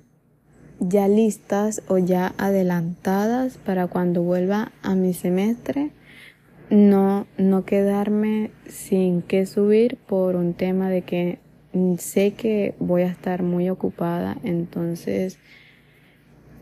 ya 0.81 1.09
listas 1.09 1.81
o 1.89 1.97
ya 1.97 2.33
adelantadas 2.37 3.57
para 3.57 3.87
cuando 3.87 4.23
vuelva 4.23 4.71
a 4.81 4.95
mi 4.95 5.13
semestre 5.13 5.91
no 6.69 7.27
no 7.37 7.65
quedarme 7.65 8.51
sin 8.67 9.21
que 9.21 9.45
subir 9.45 9.97
por 10.07 10.35
un 10.35 10.53
tema 10.53 10.89
de 10.89 11.01
que 11.01 11.39
sé 11.97 12.31
que 12.31 12.75
voy 12.79 13.03
a 13.03 13.07
estar 13.07 13.43
muy 13.43 13.69
ocupada. 13.69 14.37
Entonces 14.43 15.39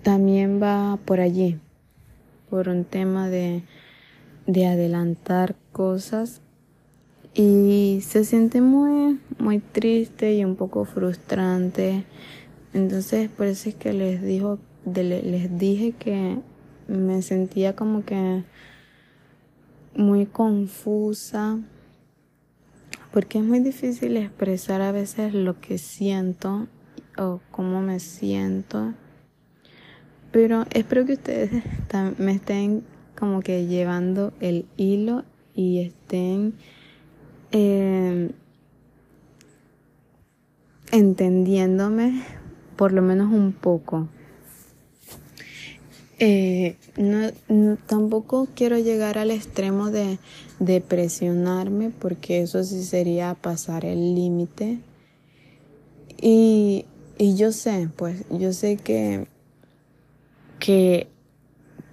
también 0.07 0.61
va 0.61 0.97
por 1.03 1.19
allí 1.19 1.59
por 2.49 2.69
un 2.69 2.85
tema 2.85 3.29
de 3.29 3.63
de 4.45 4.65
adelantar 4.65 5.55
cosas 5.73 6.41
y 7.33 7.99
se 8.01 8.23
siente 8.23 8.61
muy 8.61 9.19
muy 9.37 9.59
triste 9.59 10.33
y 10.33 10.45
un 10.45 10.55
poco 10.55 10.85
frustrante 10.85 12.05
entonces, 12.77 13.29
por 13.29 13.47
eso 13.47 13.69
es 13.69 13.75
que 13.75 13.91
les 13.91 14.21
dijo, 14.21 14.59
les 14.85 15.57
dije 15.57 15.93
que 15.93 16.37
me 16.87 17.23
sentía 17.23 17.75
como 17.75 18.05
que 18.05 18.43
muy 19.95 20.27
confusa, 20.27 21.57
porque 23.11 23.39
es 23.39 23.43
muy 23.43 23.61
difícil 23.61 24.15
expresar 24.17 24.81
a 24.81 24.91
veces 24.91 25.33
lo 25.33 25.59
que 25.59 25.79
siento 25.79 26.67
o 27.17 27.39
cómo 27.49 27.81
me 27.81 27.99
siento. 27.99 28.93
Pero 30.37 30.67
espero 30.69 31.03
que 31.07 31.13
ustedes 31.13 31.63
me 32.19 32.33
estén 32.33 32.83
como 33.17 33.39
que 33.39 33.65
llevando 33.65 34.33
el 34.39 34.67
hilo 34.77 35.23
y 35.55 35.79
estén 35.79 36.53
eh, 37.51 38.29
entendiéndome 40.91 42.21
por 42.75 42.93
lo 42.93 43.01
menos 43.01 43.33
un 43.33 43.51
poco. 43.51 44.09
Eh, 46.19 46.75
no, 46.97 47.31
tampoco 47.87 48.47
quiero 48.53 48.77
llegar 48.77 49.17
al 49.17 49.31
extremo 49.31 49.89
de, 49.89 50.19
presionarme 50.87 51.89
porque 51.89 52.43
eso 52.43 52.63
sí 52.63 52.83
sería 52.83 53.33
pasar 53.33 53.85
el 53.85 54.13
límite. 54.13 54.77
Y 56.21 56.85
yo 57.17 57.51
sé, 57.51 57.89
pues 57.95 58.23
yo 58.29 58.53
sé 58.53 58.77
que, 58.77 59.25
que 60.59 61.07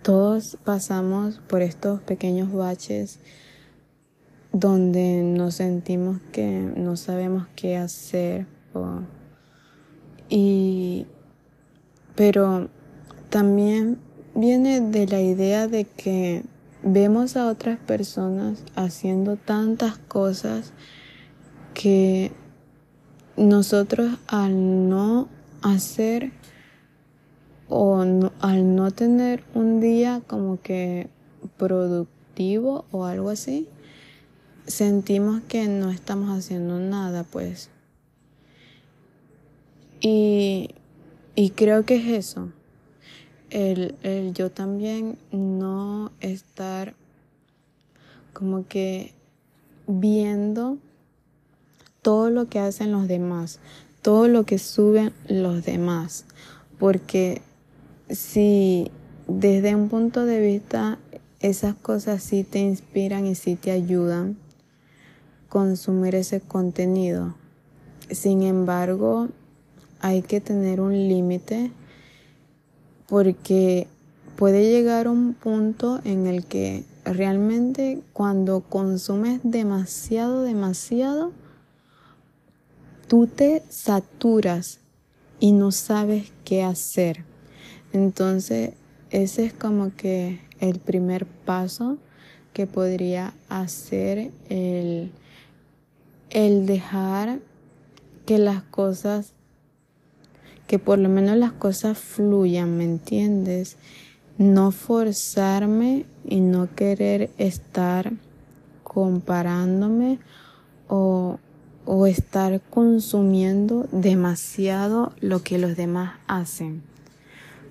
todos 0.03 0.59
pasamos 0.65 1.41
por 1.49 1.63
estos 1.63 2.01
pequeños 2.01 2.53
baches 2.53 3.21
donde 4.53 5.23
nos 5.23 5.57
sentimos 5.57 6.21
que 6.33 6.49
no 6.77 6.97
sabemos 6.97 7.47
qué 7.57 7.77
hacer 7.77 8.47
o 8.73 9.01
y, 10.29 11.07
pero 12.15 12.69
también 13.31 13.99
viene 14.35 14.81
de 14.81 15.07
la 15.07 15.21
idea 15.21 15.69
de 15.69 15.85
que 15.85 16.43
vemos 16.83 17.37
a 17.37 17.47
otras 17.49 17.79
personas 17.79 18.63
haciendo 18.75 19.37
tantas 19.37 19.99
cosas 19.99 20.73
que 21.73 22.33
nosotros 23.37 24.19
al 24.27 24.89
no 24.89 25.29
hacer 25.63 26.33
o 27.69 27.99
al 27.99 28.77
no 28.77 28.91
tener 28.91 29.43
un 29.55 29.81
día 29.81 30.23
como 30.27 30.61
que 30.61 31.09
productivo 31.57 32.85
o 32.91 33.05
algo 33.05 33.31
así, 33.31 33.69
sentimos 34.67 35.43
que 35.49 35.69
no 35.69 35.91
estamos 35.91 36.37
haciendo 36.37 36.79
nada, 36.79 37.25
pues 37.25 37.71
y, 40.07 40.69
y 41.35 41.51
creo 41.51 41.87
que 41.87 41.97
es 41.97 42.07
eso. 42.07 42.53
El, 43.49 43.95
el 44.03 44.35
yo 44.35 44.51
también 44.51 45.17
no 45.33 46.13
estar 46.21 46.95
como 48.35 48.69
que 48.69 49.15
viendo 49.87 50.77
todo 52.03 52.29
lo 52.29 52.51
que 52.51 52.59
hacen 52.59 52.93
los 52.93 53.09
demás, 53.09 53.61
todo 54.03 54.29
lo 54.29 54.45
que 54.45 54.59
suben 54.59 55.15
los 55.27 55.65
demás. 55.65 56.27
Porque 56.79 57.41
si 58.09 58.91
desde 59.27 59.75
un 59.75 59.89
punto 59.89 60.25
de 60.25 60.41
vista 60.41 60.99
esas 61.41 61.75
cosas 61.75 62.23
sí 62.23 62.45
te 62.45 62.59
inspiran 62.59 63.27
y 63.27 63.35
sí 63.35 63.57
te 63.57 63.71
ayudan 63.71 64.37
consumir 65.49 66.15
ese 66.15 66.41
contenido. 66.41 67.35
Sin 68.11 68.43
embargo, 68.43 69.29
hay 70.01 70.23
que 70.23 70.41
tener 70.41 70.81
un 70.81 70.93
límite 70.93 71.71
porque 73.07 73.87
puede 74.37 74.71
llegar 74.71 75.09
un 75.09 75.35
punto 75.35 76.01
en 76.05 76.27
el 76.27 76.45
que 76.45 76.85
realmente 77.05 78.03
cuando 78.13 78.61
consumes 78.61 79.41
demasiado, 79.43 80.43
demasiado, 80.43 81.33
tú 83.07 83.27
te 83.27 83.63
saturas 83.69 84.81
y 85.41 85.53
no 85.53 85.71
sabes 85.73 86.33
qué 86.45 86.63
hacer. 86.63 87.25
Entonces, 87.95 88.73
ese 89.11 89.45
es 89.45 89.53
como 89.53 89.95
que 89.95 90.41
el 90.59 90.81
primer 90.81 91.27
paso 91.27 91.97
que 92.53 92.67
podría 92.67 93.35
hacer 93.49 94.33
el, 94.49 95.13
el 96.31 96.67
dejar 96.67 97.39
que 98.27 98.39
las 98.39 98.65
cosas 98.65 99.33
que 100.67 100.81
por 100.81 100.99
lo 100.99 101.09
menos 101.09 101.37
las 101.37 101.53
cosas 101.53 101.97
fluyan, 101.97 102.77
¿me 102.77 102.83
entiendes? 102.83 103.77
No 104.39 104.73
forzarme 104.73 106.05
y 106.25 106.41
no 106.41 106.75
querer 106.75 107.31
estar 107.39 108.13
comparándome 108.83 110.19
o, 110.89 111.39
o 111.85 112.07
estar 112.07 112.61
consumiendo 112.71 113.87
demasiado 113.93 115.13
lo 115.21 115.45
que 115.45 115.59
los 115.59 115.77
demás 115.77 116.15
hacen. 116.27 116.94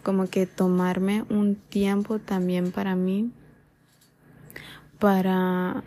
Como 0.03 0.29
que 0.29 0.45
tomarme 0.45 1.23
un 1.29 1.55
tiempo 1.55 2.19
también 2.19 2.71
para 2.71 2.95
mí, 2.95 3.31
para, 4.99 5.83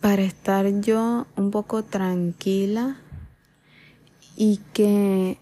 para 0.00 0.22
estar 0.22 0.80
yo 0.80 1.26
un 1.36 1.50
poco 1.50 1.82
tranquila 1.82 2.96
y 4.36 4.60
que 4.72 5.38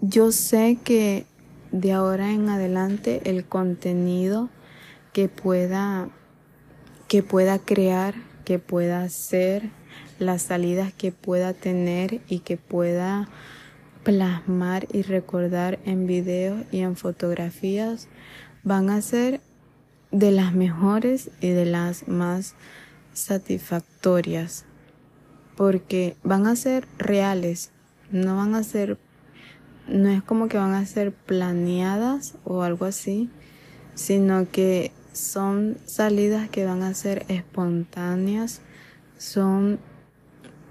yo 0.00 0.30
sé 0.30 0.78
que 0.84 1.26
de 1.72 1.92
ahora 1.92 2.32
en 2.32 2.48
adelante 2.48 3.22
el 3.24 3.44
contenido 3.46 4.50
que 5.12 5.28
pueda 5.28 6.10
que 7.12 7.22
pueda 7.22 7.58
crear, 7.58 8.14
que 8.46 8.58
pueda 8.58 9.02
hacer, 9.02 9.68
las 10.18 10.40
salidas 10.40 10.94
que 10.94 11.12
pueda 11.12 11.52
tener 11.52 12.22
y 12.26 12.38
que 12.38 12.56
pueda 12.56 13.28
plasmar 14.02 14.86
y 14.92 15.02
recordar 15.02 15.78
en 15.84 16.06
videos 16.06 16.64
y 16.72 16.80
en 16.80 16.96
fotografías 16.96 18.08
van 18.64 18.90
a 18.90 19.00
ser 19.00 19.40
de 20.10 20.30
las 20.30 20.54
mejores 20.54 21.30
y 21.40 21.50
de 21.50 21.64
las 21.64 22.08
más 22.08 22.54
satisfactorias 23.12 24.64
porque 25.56 26.16
van 26.22 26.46
a 26.46 26.56
ser 26.56 26.86
reales, 26.98 27.70
no 28.10 28.36
van 28.36 28.54
a 28.54 28.62
ser, 28.62 28.98
no 29.86 30.08
es 30.08 30.22
como 30.22 30.48
que 30.48 30.58
van 30.58 30.74
a 30.74 30.86
ser 30.86 31.12
planeadas 31.12 32.34
o 32.44 32.62
algo 32.62 32.84
así, 32.84 33.30
sino 33.94 34.50
que 34.50 34.92
son 35.12 35.76
salidas 35.84 36.48
que 36.48 36.64
van 36.64 36.82
a 36.82 36.94
ser 36.94 37.26
espontáneas, 37.28 38.60
son, 39.18 39.78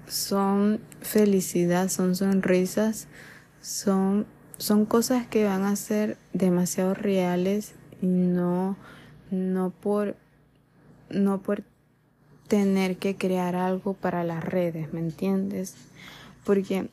son 0.08 0.80
felicidad, 1.02 1.88
son 1.88 2.16
sonrisas, 2.16 3.06
son, 3.60 4.26
son 4.58 4.86
cosas 4.86 5.26
que 5.26 5.44
van 5.44 5.64
a 5.64 5.76
ser 5.76 6.16
demasiado 6.32 6.94
reales 6.94 7.74
y 8.00 8.06
no, 8.06 8.76
no 9.30 9.70
por, 9.70 10.16
no 11.10 11.42
por 11.42 11.64
tener 12.48 12.96
que 12.96 13.16
crear 13.16 13.56
algo 13.56 13.94
para 13.94 14.24
las 14.24 14.44
redes, 14.44 14.92
¿me 14.92 15.00
entiendes? 15.00 15.74
Porque 16.44 16.88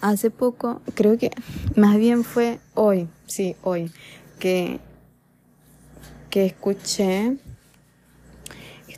hace 0.00 0.30
poco, 0.30 0.80
creo 0.94 1.18
que 1.18 1.30
más 1.76 1.96
bien 1.96 2.24
fue 2.24 2.58
hoy, 2.74 3.08
sí, 3.26 3.56
hoy, 3.62 3.90
que, 4.38 4.80
que 6.30 6.46
escuché 6.46 7.38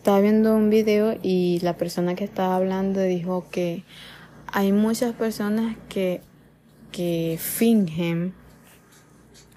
estaba 0.05 0.21
viendo 0.21 0.55
un 0.55 0.69
video 0.69 1.17
y 1.23 1.61
la 1.63 1.79
persona 1.79 2.15
que 2.15 2.25
estaba 2.25 2.57
hablando 2.57 3.01
dijo 3.01 3.47
que 3.51 3.85
hay 4.57 4.71
muchas 4.71 5.15
personas 5.15 5.77
que, 5.89 6.21
que 6.93 7.37
fingen 7.41 8.33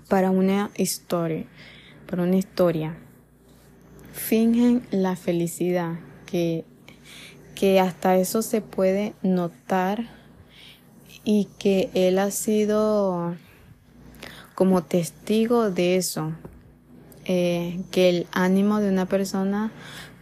para 0.10 0.32
una 0.32 0.72
historia, 0.76 1.46
para 2.10 2.24
una 2.24 2.38
historia. 2.38 2.98
Fingen 4.12 4.82
la 4.90 5.16
felicidad, 5.16 6.00
que, 6.26 6.66
que 7.54 7.80
hasta 7.80 8.18
eso 8.18 8.42
se 8.42 8.62
puede 8.62 9.14
notar 9.22 10.10
y 11.24 11.48
que 11.60 11.92
él 11.94 12.18
ha 12.18 12.32
sido 12.32 13.36
como 14.56 14.82
testigo 14.82 15.70
de 15.70 15.98
eso, 15.98 16.32
eh, 17.26 17.84
que 17.92 18.10
el 18.10 18.28
ánimo 18.32 18.80
de 18.80 18.90
una 18.90 19.06
persona 19.06 19.72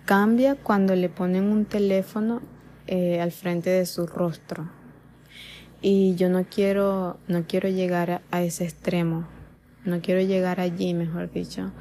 cambia 0.04 0.56
cuando 0.56 0.98
le 0.98 1.08
ponen 1.08 1.46
un 1.46 1.64
teléfono 1.64 2.42
eh, 2.88 3.20
al 3.22 3.32
frente 3.32 3.70
de 3.70 3.86
su 3.86 4.08
rostro. 4.08 4.70
Y 5.82 6.16
yo 6.16 6.30
no 6.30 6.46
quiero, 6.46 7.18
no 7.28 7.46
quiero 7.48 7.70
llegar 7.70 8.22
a, 8.32 8.42
ese 8.44 8.64
extremo. 8.64 9.28
No 9.84 10.02
quiero 10.02 10.22
llegar 10.22 10.60
allí, 10.60 10.94
mejor 10.94 11.32
dicho. 11.32 11.72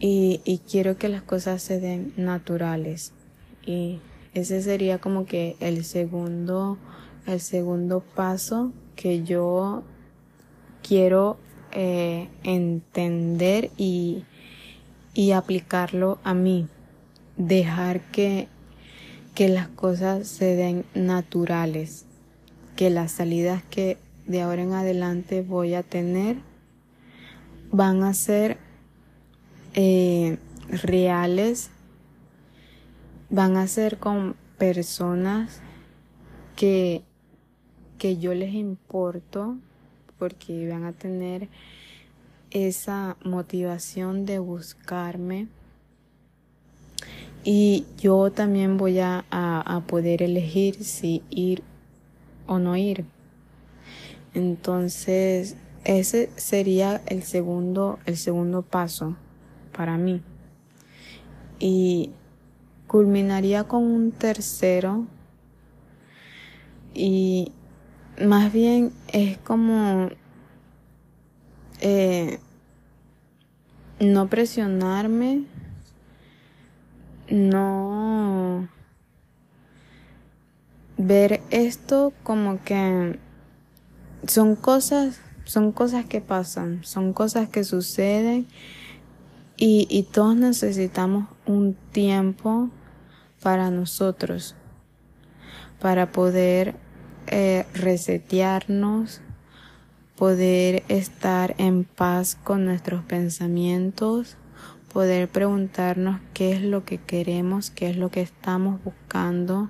Y, 0.00 0.40
y 0.44 0.58
quiero 0.58 0.96
que 0.96 1.08
las 1.08 1.22
cosas 1.22 1.62
se 1.62 1.80
den 1.80 2.12
naturales. 2.16 3.12
Y 3.66 4.00
ese 4.34 4.62
sería 4.62 4.98
como 4.98 5.26
que 5.26 5.56
el 5.60 5.84
segundo, 5.84 6.78
el 7.26 7.40
segundo 7.40 8.00
paso 8.00 8.72
que 8.96 9.22
yo 9.22 9.82
quiero 10.82 11.36
eh, 11.72 12.28
entender 12.44 13.70
y, 13.76 14.24
y 15.14 15.32
aplicarlo 15.32 16.18
a 16.24 16.32
mí 16.32 16.66
dejar 17.36 18.00
que, 18.10 18.48
que 19.38 19.48
las 19.48 19.68
cosas 19.68 20.26
se 20.26 20.56
den 20.56 20.84
naturales, 20.94 22.06
que 22.74 22.90
las 22.90 23.12
salidas 23.12 23.62
que 23.70 23.96
de 24.26 24.42
ahora 24.42 24.62
en 24.62 24.72
adelante 24.72 25.42
voy 25.42 25.74
a 25.74 25.84
tener 25.84 26.38
van 27.70 28.02
a 28.02 28.14
ser 28.14 28.58
eh, 29.74 30.38
reales, 30.68 31.70
van 33.30 33.56
a 33.56 33.68
ser 33.68 33.98
con 33.98 34.34
personas 34.58 35.60
que, 36.56 37.04
que 37.96 38.16
yo 38.16 38.34
les 38.34 38.54
importo 38.54 39.56
porque 40.18 40.68
van 40.68 40.82
a 40.82 40.92
tener 40.94 41.48
esa 42.50 43.16
motivación 43.22 44.26
de 44.26 44.40
buscarme 44.40 45.46
y 47.44 47.86
yo 47.98 48.30
también 48.30 48.76
voy 48.76 48.98
a, 48.98 49.24
a, 49.30 49.82
poder 49.86 50.22
elegir 50.22 50.84
si 50.84 51.22
ir 51.30 51.62
o 52.46 52.58
no 52.58 52.76
ir. 52.76 53.04
Entonces, 54.34 55.56
ese 55.84 56.30
sería 56.36 57.00
el 57.06 57.22
segundo, 57.22 57.98
el 58.06 58.16
segundo 58.16 58.62
paso 58.62 59.16
para 59.72 59.96
mí. 59.96 60.22
Y 61.58 62.10
culminaría 62.86 63.64
con 63.64 63.84
un 63.84 64.10
tercero. 64.10 65.06
Y 66.94 67.52
más 68.20 68.52
bien 68.52 68.92
es 69.12 69.38
como 69.38 70.08
eh, 71.80 72.40
no 74.00 74.28
presionarme 74.28 75.44
no. 77.30 78.68
Ver 80.96 81.40
esto 81.50 82.12
como 82.22 82.62
que 82.64 83.18
son 84.26 84.56
cosas, 84.56 85.20
son 85.44 85.72
cosas 85.72 86.04
que 86.06 86.20
pasan, 86.20 86.84
son 86.84 87.12
cosas 87.12 87.48
que 87.48 87.64
suceden 87.64 88.46
y, 89.56 89.86
y 89.90 90.02
todos 90.04 90.36
necesitamos 90.36 91.28
un 91.46 91.76
tiempo 91.92 92.70
para 93.42 93.70
nosotros, 93.70 94.56
para 95.80 96.10
poder 96.10 96.74
eh, 97.28 97.66
resetearnos, 97.74 99.20
poder 100.16 100.82
estar 100.88 101.54
en 101.58 101.84
paz 101.84 102.36
con 102.42 102.64
nuestros 102.64 103.04
pensamientos, 103.04 104.36
poder 104.92 105.28
preguntarnos 105.28 106.20
qué 106.34 106.52
es 106.52 106.62
lo 106.62 106.84
que 106.84 106.98
queremos, 106.98 107.70
qué 107.70 107.90
es 107.90 107.96
lo 107.96 108.10
que 108.10 108.22
estamos 108.22 108.82
buscando, 108.82 109.68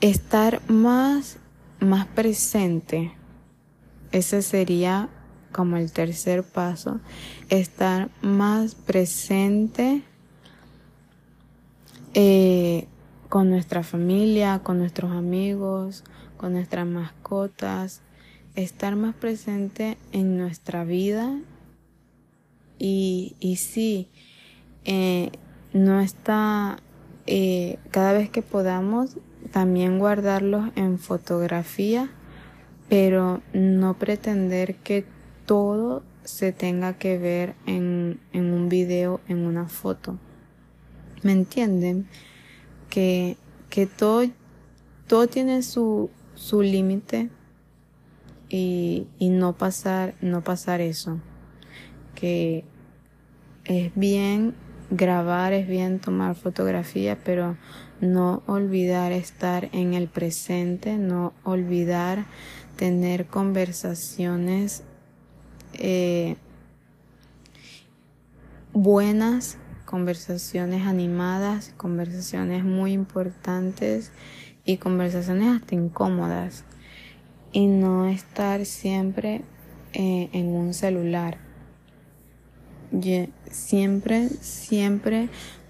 estar 0.00 0.60
más, 0.70 1.38
más 1.80 2.06
presente. 2.06 3.12
Ese 4.12 4.42
sería 4.42 5.08
como 5.52 5.76
el 5.76 5.92
tercer 5.92 6.42
paso, 6.42 7.00
estar 7.48 8.10
más 8.22 8.74
presente 8.74 10.02
eh, 12.14 12.86
con 13.28 13.50
nuestra 13.50 13.82
familia, 13.82 14.60
con 14.62 14.78
nuestros 14.78 15.10
amigos, 15.10 16.04
con 16.36 16.52
nuestras 16.52 16.86
mascotas, 16.86 18.02
estar 18.54 18.94
más 18.94 19.14
presente 19.14 19.98
en 20.12 20.38
nuestra 20.38 20.84
vida 20.84 21.36
y, 22.86 23.56
sí, 23.56 24.08
eh, 24.84 25.30
no 25.72 26.00
está, 26.00 26.78
eh, 27.26 27.78
cada 27.90 28.12
vez 28.12 28.28
que 28.28 28.42
podamos, 28.42 29.16
también 29.52 29.98
guardarlos 29.98 30.70
en 30.76 30.98
fotografía, 30.98 32.10
pero 32.90 33.40
no 33.54 33.94
pretender 33.94 34.76
que 34.76 35.06
todo 35.46 36.02
se 36.24 36.52
tenga 36.52 36.98
que 36.98 37.16
ver 37.16 37.54
en, 37.64 38.20
en 38.32 38.52
un 38.52 38.68
video, 38.68 39.20
en 39.28 39.46
una 39.46 39.66
foto. 39.66 40.18
¿Me 41.22 41.32
entienden? 41.32 42.06
Que, 42.90 43.38
que 43.70 43.86
todo, 43.86 44.24
todo 45.06 45.26
tiene 45.26 45.62
su, 45.62 46.10
su 46.34 46.60
límite 46.60 47.30
y, 48.50 49.06
y 49.18 49.30
no 49.30 49.54
pasar, 49.54 50.14
no 50.20 50.44
pasar 50.44 50.82
eso 50.82 51.18
que 52.14 52.64
es 53.64 53.92
bien 53.94 54.54
grabar, 54.90 55.52
es 55.52 55.66
bien 55.66 55.98
tomar 55.98 56.34
fotografía, 56.34 57.18
pero 57.24 57.56
no 58.00 58.42
olvidar 58.46 59.12
estar 59.12 59.68
en 59.72 59.94
el 59.94 60.08
presente, 60.08 60.96
no 60.98 61.32
olvidar 61.42 62.26
tener 62.76 63.26
conversaciones 63.26 64.82
eh, 65.74 66.36
buenas, 68.72 69.58
conversaciones 69.84 70.86
animadas, 70.86 71.72
conversaciones 71.76 72.64
muy 72.64 72.92
importantes 72.92 74.12
y 74.64 74.76
conversaciones 74.78 75.60
hasta 75.60 75.74
incómodas. 75.74 76.64
Y 77.52 77.66
no 77.68 78.08
estar 78.08 78.66
siempre 78.66 79.42
eh, 79.92 80.28
en 80.32 80.48
un 80.48 80.74
celular 80.74 81.38
siempre, 83.50 84.28
siempre 84.28 85.28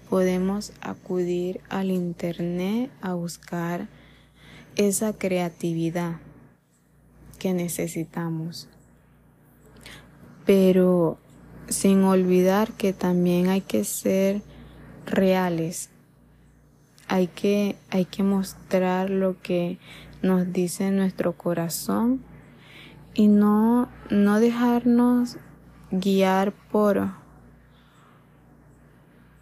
podemos 0.09 0.71
acudir 0.81 1.61
al 1.69 1.91
Internet 1.91 2.91
a 3.01 3.13
buscar 3.13 3.87
esa 4.75 5.13
creatividad 5.13 6.17
que 7.39 7.53
necesitamos. 7.53 8.67
Pero 10.45 11.17
sin 11.69 12.03
olvidar 12.03 12.71
que 12.73 12.93
también 12.93 13.47
hay 13.47 13.61
que 13.61 13.83
ser 13.83 14.41
reales. 15.05 15.89
Hay 17.07 17.27
que, 17.27 17.75
hay 17.91 18.05
que 18.05 18.23
mostrar 18.23 19.09
lo 19.09 19.39
que 19.41 19.77
nos 20.21 20.51
dice 20.51 20.91
nuestro 20.91 21.33
corazón 21.33 22.21
y 23.13 23.27
no, 23.27 23.89
no 24.09 24.39
dejarnos 24.39 25.37
guiar 25.99 26.51
por, 26.71 27.09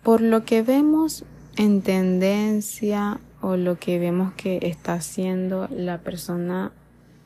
por 0.04 0.22
lo 0.22 0.46
que 0.46 0.62
vemos 0.62 1.26
en 1.58 1.82
tendencia 1.82 3.20
o 3.42 3.58
lo 3.58 3.78
que 3.78 4.00
vemos 4.00 4.34
que 4.34 4.60
está 4.62 4.94
haciendo 4.94 5.68
la 5.70 6.00
persona 6.00 6.72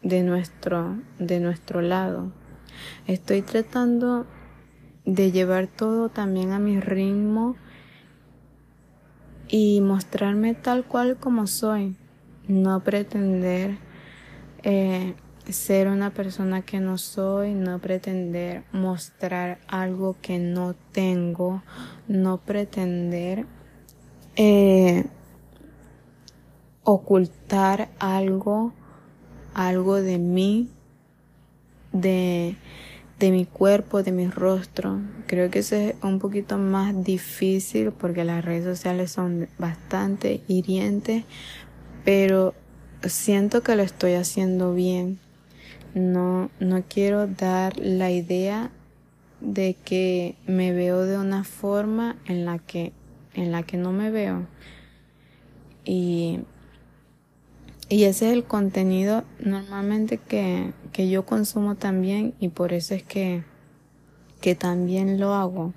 de 0.02 0.24
nuestro, 0.24 0.98
de 1.20 1.40
nuestro 1.40 1.82
lado. 1.82 2.32
Estoy 3.08 3.42
tratando 3.42 4.26
de 5.06 5.32
llevar 5.32 5.68
todo 5.68 6.10
también 6.10 6.52
a 6.52 6.60
mi 6.60 6.80
ritmo 6.80 7.56
y 9.48 9.80
mostrarme 9.82 10.54
tal 10.54 10.84
cual 10.84 11.18
como 11.18 11.48
soy, 11.48 11.96
no 12.48 12.82
pretender 12.82 13.78
eh, 14.64 15.16
ser 15.54 15.88
una 15.88 16.12
persona 16.12 16.62
que 16.62 16.80
no 16.80 16.98
soy, 16.98 17.54
no 17.54 17.80
pretender 17.80 18.64
mostrar 18.72 19.60
algo 19.68 20.16
que 20.22 20.40
no 20.40 20.76
tengo, 20.92 21.64
no 22.08 22.38
pretender 22.38 23.46
eh, 24.36 25.06
ocultar 26.84 27.90
algo, 28.00 28.74
algo 29.54 29.96
de 29.96 30.18
mí, 30.18 30.70
de, 31.92 32.56
de 33.20 33.32
mi 33.32 33.46
cuerpo, 33.46 34.04
de 34.04 34.12
mi 34.12 34.28
rostro. 34.28 35.00
Creo 35.26 35.50
que 35.50 35.60
eso 35.60 35.76
es 35.76 35.96
un 36.04 36.20
poquito 36.20 36.58
más 36.58 37.04
difícil 37.04 37.92
porque 37.92 38.24
las 38.24 38.46
redes 38.46 38.64
sociales 38.64 39.12
son 39.12 39.50
bastante 39.58 40.42
hirientes, 40.48 41.26
pero 42.06 42.54
siento 43.04 43.64
que 43.64 43.76
lo 43.76 43.84
estoy 43.84 44.14
haciendo 44.14 44.74
bien. 44.74 45.20
No, 45.98 46.52
no 46.60 46.84
quiero 46.88 47.26
dar 47.26 47.78
la 47.78 48.12
idea 48.12 48.70
de 49.42 49.76
que 49.84 50.36
me 50.46 50.72
veo 50.72 51.04
de 51.04 51.18
una 51.18 51.44
forma 51.44 52.18
en 52.26 52.46
la 52.46 52.60
que, 52.60 52.94
en 53.34 53.52
la 53.52 53.64
que 53.64 53.78
no 53.78 53.92
me 53.92 54.12
veo. 54.12 54.46
Y, 55.86 56.42
y 57.90 58.04
ese 58.04 58.28
es 58.28 58.34
el 58.34 58.44
contenido 58.44 59.24
normalmente 59.40 60.20
que, 60.20 60.72
que 60.92 61.10
yo 61.10 61.26
consumo 61.26 61.76
también 61.76 62.36
y 62.40 62.50
por 62.50 62.74
eso 62.74 62.94
es 62.94 63.04
que, 63.04 63.44
que 64.40 64.54
también 64.54 65.20
lo 65.20 65.34
hago. 65.34 65.74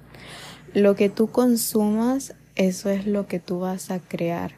Lo 0.74 0.96
que 0.96 1.08
tú 1.08 1.30
consumas, 1.30 2.34
eso 2.56 2.90
es 2.90 3.06
lo 3.06 3.26
que 3.26 3.40
tú 3.40 3.60
vas 3.60 3.90
a 3.90 4.00
crear. 4.00 4.52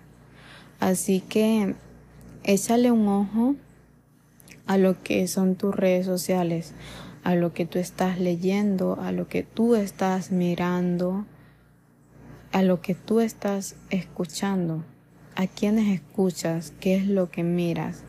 Así 0.80 1.20
que 1.20 1.76
échale 2.42 2.90
un 2.90 3.06
ojo 3.06 3.54
a 4.66 4.78
lo 4.78 5.02
que 5.02 5.26
son 5.28 5.56
tus 5.56 5.74
redes 5.74 6.06
sociales, 6.06 6.74
a 7.24 7.34
lo 7.34 7.52
que 7.52 7.66
tú 7.66 7.78
estás 7.78 8.18
leyendo, 8.18 8.98
a 9.00 9.12
lo 9.12 9.28
que 9.28 9.42
tú 9.42 9.74
estás 9.74 10.30
mirando, 10.30 11.26
a 12.52 12.62
lo 12.62 12.80
que 12.80 12.94
tú 12.94 13.20
estás 13.20 13.76
escuchando, 13.90 14.84
a 15.34 15.46
quienes 15.46 15.88
escuchas, 15.88 16.72
qué 16.80 16.96
es 16.96 17.06
lo 17.06 17.30
que 17.30 17.42
miras, 17.42 18.02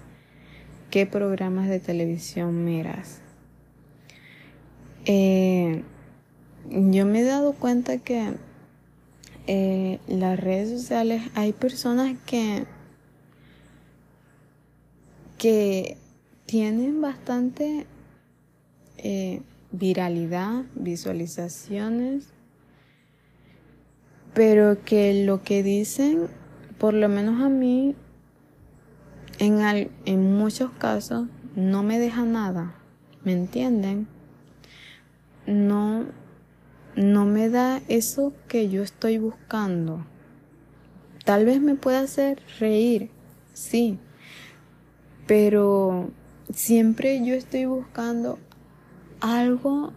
qué 0.90 1.06
programas 1.06 1.70
de 1.70 1.80
televisión 1.80 2.66
miras. 2.66 3.20
Eh, 5.06 5.84
yo 6.70 7.06
me 7.06 7.22
he 7.22 7.24
dado 7.24 7.54
cuenta 7.54 7.98
que 7.98 8.34
eh, 9.48 10.00
las 10.08 10.40
redes 10.40 10.70
sociales 10.70 11.24
hay 11.36 11.52
personas 11.52 12.16
que 12.26 12.66
que 15.38 15.98
tienen 16.46 17.02
bastante 17.02 17.86
eh, 18.98 19.42
viralidad, 19.72 20.64
visualizaciones, 20.76 22.28
pero 24.34 24.84
que 24.84 25.26
lo 25.26 25.44
que 25.44 25.64
dicen, 25.64 26.28
por 26.78 26.94
lo 26.94 27.10
menos 27.10 27.42
a 27.42 27.50
mí, 27.50 27.96
en, 29.40 29.90
en 30.06 30.34
muchos 30.36 30.72
casos, 30.72 31.28
no 31.56 31.84
me 31.84 32.00
deja 32.00 32.24
nada, 32.24 32.76
¿me 33.24 33.34
entienden? 33.34 34.08
No, 35.46 36.06
no 36.96 37.26
me 37.26 37.50
da 37.50 37.82
eso 37.88 38.34
que 38.48 38.70
yo 38.70 38.84
estoy 38.84 39.18
buscando. 39.18 40.06
Tal 41.26 41.46
vez 41.46 41.62
me 41.62 41.76
pueda 41.76 42.02
hacer 42.02 42.42
reír, 42.60 43.10
sí, 43.54 43.98
pero 45.26 46.12
siempre 46.54 47.24
yo 47.26 47.34
estoy 47.34 47.66
buscando 47.66 48.40
algo, 49.20 49.92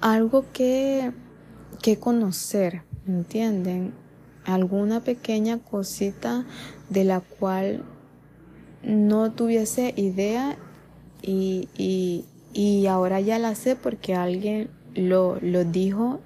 algo 0.00 0.44
que, 0.52 1.12
que 1.82 1.98
conocer, 1.98 2.82
¿entienden? 3.06 3.94
Alguna 4.44 5.00
pequeña 5.00 5.58
cosita 5.58 6.44
de 6.88 7.04
la 7.04 7.20
cual 7.20 7.84
no 8.82 9.32
tuviese 9.32 9.92
idea 9.96 10.56
y, 11.22 11.68
y, 11.76 12.24
y 12.52 12.86
ahora 12.86 13.20
ya 13.20 13.38
la 13.38 13.54
sé 13.54 13.76
porque 13.76 14.14
alguien 14.14 14.70
lo, 14.94 15.38
lo 15.40 15.64
dijo 15.64 16.20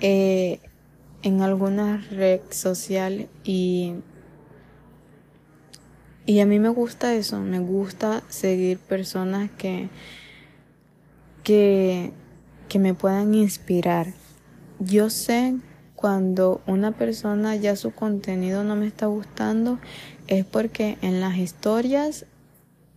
eh, 0.00 0.60
en 1.22 1.40
alguna 1.40 2.04
red 2.10 2.40
social 2.50 3.28
y 3.44 3.94
y 6.26 6.40
a 6.40 6.46
mí 6.46 6.58
me 6.58 6.70
gusta 6.70 7.14
eso, 7.14 7.40
me 7.40 7.58
gusta 7.58 8.22
seguir 8.28 8.78
personas 8.78 9.50
que, 9.58 9.88
que, 11.42 12.12
que 12.68 12.78
me 12.78 12.94
puedan 12.94 13.34
inspirar. 13.34 14.06
Yo 14.78 15.10
sé 15.10 15.56
cuando 15.94 16.62
una 16.66 16.92
persona 16.92 17.56
ya 17.56 17.76
su 17.76 17.90
contenido 17.92 18.64
no 18.64 18.74
me 18.76 18.86
está 18.86 19.06
gustando 19.06 19.78
es 20.26 20.44
porque 20.44 20.98
en 21.02 21.20
las 21.20 21.36
historias 21.36 22.26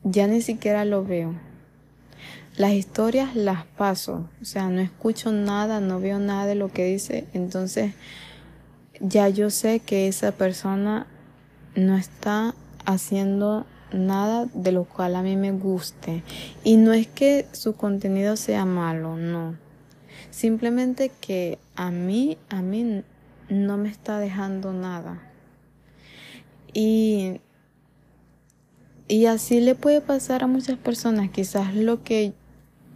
ya 0.04 0.28
ni 0.28 0.42
siquiera 0.42 0.86
lo 0.86 1.04
veo. 1.04 1.34
Las 2.56 2.72
historias 2.72 3.36
las 3.36 3.66
paso, 3.66 4.30
o 4.42 4.46
sea, 4.46 4.70
no 4.70 4.80
escucho 4.80 5.32
nada, 5.32 5.80
no 5.80 6.00
veo 6.00 6.18
nada 6.18 6.48
de 6.48 6.56
lo 6.56 6.70
que 6.70 6.86
dice, 6.86 7.28
entonces 7.34 7.94
ya 9.00 9.30
yo 9.30 9.52
sé 9.52 9.80
que 9.80 10.08
esa 10.08 10.32
persona 10.32 11.06
no 11.76 11.96
está 11.96 12.56
haciendo 12.88 13.66
nada 13.92 14.48
de 14.54 14.72
lo 14.72 14.86
cual 14.86 15.16
a 15.16 15.22
mí 15.22 15.36
me 15.36 15.52
guste. 15.52 16.24
Y 16.64 16.78
no 16.78 16.94
es 16.94 17.06
que 17.06 17.46
su 17.52 17.76
contenido 17.76 18.36
sea 18.38 18.66
malo, 18.66 19.18
no. 19.18 19.56
Simplemente 20.32 21.12
que 21.22 21.60
a 21.76 21.92
mí, 21.92 22.38
a 22.50 22.62
mí 22.62 23.04
no 23.50 23.78
me 23.78 23.90
está 23.90 24.20
dejando 24.20 24.74
nada. 24.74 25.22
Y, 26.74 27.42
y 29.08 29.26
así 29.26 29.60
le 29.60 29.76
puede 29.76 30.02
pasar 30.02 30.44
a 30.44 30.48
muchas 30.48 30.78
personas. 30.78 31.30
Quizás 31.30 31.76
lo 31.76 32.04
que, 32.04 32.34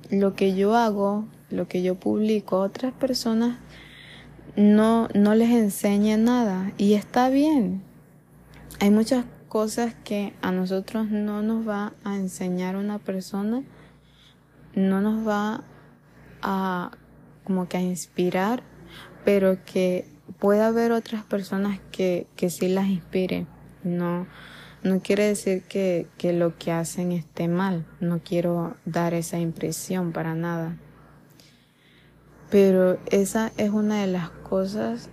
lo 0.10 0.36
que 0.36 0.56
yo 0.56 0.76
hago, 0.76 1.26
lo 1.50 1.68
que 1.68 1.84
yo 1.84 1.96
publico, 1.96 2.60
otras 2.60 2.94
personas 2.94 3.58
no, 4.56 5.10
no 5.14 5.36
les 5.36 5.50
enseña 5.50 6.16
nada. 6.16 6.72
Y 6.78 6.94
está 6.94 7.30
bien. 7.30 7.82
Hay 8.80 8.90
muchas 8.90 9.26
cosas 9.52 9.94
que 10.06 10.34
a 10.42 10.54
nosotros 10.54 11.10
no 11.10 11.42
nos 11.42 11.68
va 11.68 11.92
a 12.06 12.16
enseñar 12.16 12.78
una 12.78 13.00
persona, 13.00 13.64
no 14.76 15.02
nos 15.02 15.28
va 15.28 15.66
a 16.42 16.92
como 17.44 17.68
que 17.68 17.76
a 17.76 17.82
inspirar, 17.82 18.64
pero 19.26 19.58
que 19.66 20.08
pueda 20.40 20.68
haber 20.68 20.94
otras 20.94 21.26
personas 21.26 21.82
que, 21.92 22.28
que 22.38 22.50
sí 22.50 22.70
las 22.70 22.88
inspire. 22.88 23.46
No, 23.84 24.26
no 24.84 25.02
quiere 25.02 25.26
decir 25.26 25.64
que, 25.64 26.08
que 26.18 26.32
lo 26.32 26.58
que 26.58 26.72
hacen 26.72 27.12
esté 27.12 27.50
mal. 27.50 27.86
No 28.00 28.22
quiero 28.24 28.78
dar 28.86 29.14
esa 29.14 29.38
impresión 29.38 30.14
para 30.14 30.34
nada. 30.34 30.78
Pero 32.50 33.00
esa 33.08 33.52
es 33.58 33.72
una 33.72 34.00
de 34.00 34.08
las 34.08 34.30
cosas 34.30 35.10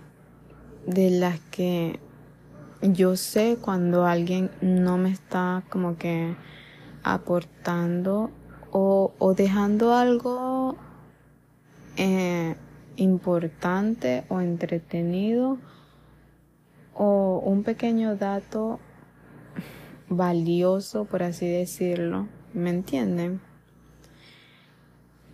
de 0.85 1.09
las 1.09 1.41
que 1.51 1.99
yo 2.81 3.15
sé 3.15 3.57
cuando 3.59 4.05
alguien 4.05 4.51
no 4.61 4.97
me 4.97 5.11
está 5.11 5.63
como 5.69 5.97
que 5.97 6.35
aportando 7.03 8.31
o, 8.71 9.33
dejando 9.35 9.93
algo 9.93 10.75
eh, 11.97 12.55
importante 12.95 14.23
o 14.29 14.41
entretenido 14.41 15.57
o 16.93 17.41
un 17.43 17.63
pequeño 17.63 18.15
dato 18.15 18.79
valioso, 20.09 21.05
por 21.05 21.23
así 21.23 21.47
decirlo. 21.47 22.27
¿Me 22.53 22.69
entienden? 22.69 23.41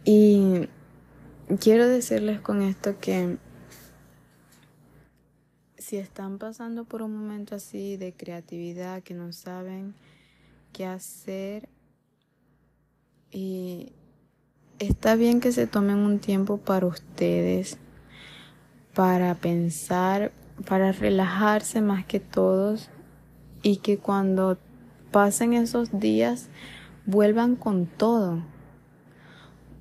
Y 0.03 0.67
quiero 1.59 1.87
decirles 1.87 2.39
con 2.41 2.61
esto 2.61 2.99
que 2.99 3.37
si 5.85 5.97
están 5.97 6.39
pasando 6.39 6.83
por 6.83 7.03
un 7.03 7.15
momento 7.15 7.53
así 7.53 7.95
de 7.95 8.11
creatividad, 8.11 9.03
que 9.03 9.13
no 9.13 9.31
saben 9.31 9.93
qué 10.73 10.87
hacer, 10.87 11.69
y 13.29 13.91
está 14.79 15.13
bien 15.13 15.39
que 15.39 15.51
se 15.51 15.67
tomen 15.67 15.97
un 15.97 16.17
tiempo 16.17 16.57
para 16.57 16.87
ustedes, 16.87 17.77
para 18.95 19.35
pensar, 19.35 20.31
para 20.67 20.91
relajarse 20.91 21.81
más 21.81 22.03
que 22.03 22.19
todos, 22.19 22.89
y 23.61 23.77
que 23.77 23.99
cuando 23.99 24.57
pasen 25.11 25.53
esos 25.53 25.99
días 25.99 26.49
vuelvan 27.05 27.55
con 27.55 27.85
todo, 27.85 28.39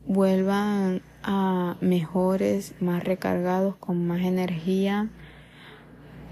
vuelvan 0.07 1.01
a 1.23 1.79
mejores, 1.81 2.75
más 2.83 3.03
recargados, 3.03 3.77
con 3.77 4.07
más 4.07 4.21
energía, 4.21 5.09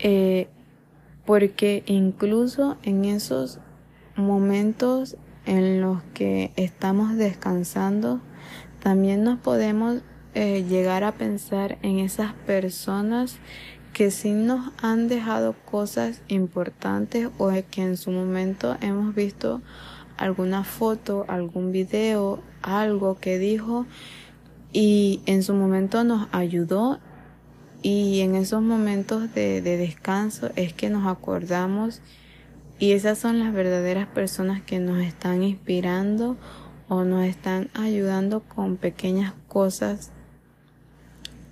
eh, 0.03 0.49
porque 1.25 1.85
incluso 1.87 2.77
en 2.83 3.05
esos 3.05 3.61
momentos 4.17 5.17
en 5.47 5.81
los 5.81 6.03
que 6.13 6.53
estamos 6.57 7.17
descansando, 7.17 8.21
también 8.83 9.23
nos 9.25 9.39
podemos 9.39 10.03
eh, 10.35 10.65
llegar 10.69 11.05
a 11.05 11.13
pensar 11.13 11.79
en 11.83 12.01
esas 12.01 12.33
personas 12.33 13.39
que 13.93 14.11
sí 14.11 14.33
nos 14.33 14.73
han 14.83 15.07
dejado 15.07 15.55
cosas 15.65 16.23
importantes 16.29 17.29
o 17.39 17.51
que 17.71 17.83
en 17.83 17.97
su 17.97 18.11
momento 18.11 18.77
hemos 18.81 19.15
visto 19.15 19.63
alguna 20.17 20.65
foto, 20.65 21.25
algún 21.29 21.73
video, 21.73 22.43
algo 22.63 23.19
que 23.21 23.39
dijo 23.39 23.87
y 24.73 25.21
en 25.27 25.43
su 25.43 25.55
momento 25.55 26.05
nos 26.05 26.29
ayudó 26.33 26.99
y 27.83 28.21
en 28.21 28.35
esos 28.35 28.63
momentos 28.63 29.35
de, 29.35 29.61
de 29.61 29.77
descanso 29.77 30.51
es 30.57 30.73
que 30.73 30.89
nos 30.89 31.07
acordamos 31.07 32.01
y 32.79 32.93
esas 32.93 33.19
son 33.19 33.39
las 33.39 33.53
verdaderas 33.53 34.09
personas 34.09 34.63
que 34.63 34.79
nos 34.79 35.03
están 35.03 35.43
inspirando 35.43 36.37
o 36.89 37.05
nos 37.05 37.25
están 37.25 37.71
ayudando 37.75 38.41
con 38.41 38.77
pequeñas 38.77 39.35
cosas 39.49 40.11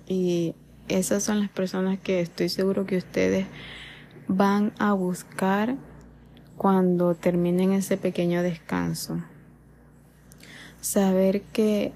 y 0.07 0.55
esas 0.87 1.23
son 1.23 1.39
las 1.39 1.49
personas 1.49 1.99
que 1.99 2.19
estoy 2.19 2.49
seguro 2.49 2.85
que 2.85 2.97
ustedes 2.97 3.45
van 4.27 4.73
a 4.77 4.93
buscar 4.93 5.75
cuando 6.57 7.15
terminen 7.15 7.71
ese 7.71 7.97
pequeño 7.97 8.43
descanso. 8.43 9.23
Saber 10.79 11.41
que, 11.41 11.93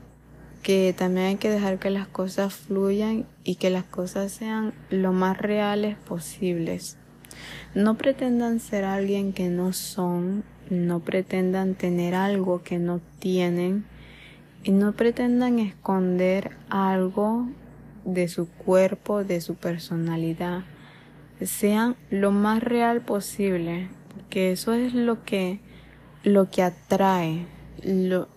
que 0.65 0.95
también 0.97 1.27
hay 1.27 1.35
que 1.35 1.51
dejar 1.51 1.77
que 1.77 1.91
las 1.91 2.07
cosas 2.07 2.51
fluyan 2.51 3.27
y 3.43 3.57
que 3.57 3.69
las 3.69 3.83
cosas 3.83 4.31
sean 4.31 4.73
lo 4.89 5.13
más 5.13 5.37
reales 5.37 5.95
posibles. 5.95 6.97
No 7.75 7.99
pretendan 7.99 8.59
ser 8.59 8.83
alguien 8.83 9.31
que 9.31 9.49
no 9.49 9.73
son, 9.73 10.43
no 10.71 11.01
pretendan 11.01 11.75
tener 11.75 12.15
algo 12.15 12.63
que 12.63 12.79
no 12.79 12.99
tienen 13.19 13.85
y 14.63 14.71
no 14.71 14.93
pretendan 14.93 15.59
esconder 15.59 16.57
algo 16.71 17.47
de 18.03 18.27
su 18.27 18.49
cuerpo, 18.49 19.23
de 19.23 19.41
su 19.41 19.53
personalidad, 19.53 20.63
sean 21.43 21.95
lo 22.09 22.31
más 22.31 22.63
real 22.63 23.01
posible, 23.01 23.87
que 24.31 24.51
eso 24.51 24.73
es 24.73 24.95
lo 24.95 25.23
que 25.25 25.59
lo 26.23 26.49
que 26.49 26.63
atrae, 26.63 27.45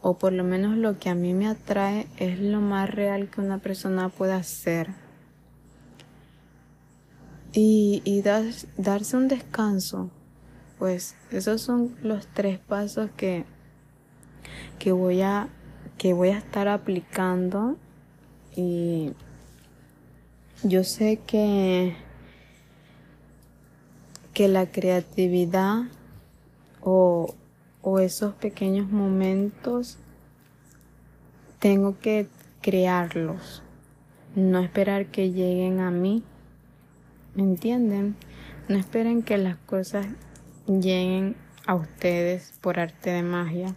o 0.03 0.19
por 0.19 0.33
lo 0.33 0.45
menos 0.45 0.77
lo 0.77 0.99
que 0.99 1.09
a 1.09 1.15
mí 1.15 1.35
me 1.35 1.47
atrae 1.47 2.07
es 2.19 2.39
lo 2.39 2.61
más 2.61 2.91
real 2.91 3.29
que 3.31 3.41
una 3.41 3.59
persona 3.59 4.09
pueda 4.09 4.43
ser. 4.43 4.89
Y, 7.53 8.03
y 8.05 8.23
darse 8.23 9.17
un 9.17 9.29
descanso, 9.29 10.11
pues 10.79 11.15
esos 11.31 11.63
son 11.63 11.97
los 12.03 12.27
tres 12.27 12.59
pasos 12.59 13.11
que, 13.17 13.45
que 14.79 14.93
voy 14.93 15.23
a 15.23 15.49
que 15.99 16.13
voy 16.13 16.29
a 16.29 16.39
estar 16.39 16.69
aplicando 16.69 17.77
y 18.55 19.13
yo 20.63 20.85
sé 20.85 21.21
que, 21.27 21.97
que 24.33 24.49
la 24.49 24.71
creatividad 24.71 25.83
o, 26.81 27.35
o 27.83 27.99
esos 27.99 28.35
pequeños 28.35 28.89
momentos 28.91 29.99
tengo 31.59 31.99
que 31.99 32.29
crearlos, 32.61 33.63
no 34.35 34.61
esperar 34.61 35.07
que 35.07 35.33
lleguen 35.33 35.81
a 35.81 35.91
mí, 35.91 36.23
¿me 37.35 37.43
entienden? 37.43 38.17
No 38.69 38.77
esperen 38.77 39.23
que 39.23 39.39
las 39.39 39.57
cosas 39.57 40.07
lleguen 40.67 41.37
a 41.67 41.75
ustedes 41.75 42.53
por 42.61 42.79
arte 42.79 43.11
de 43.11 43.23
magia, 43.23 43.75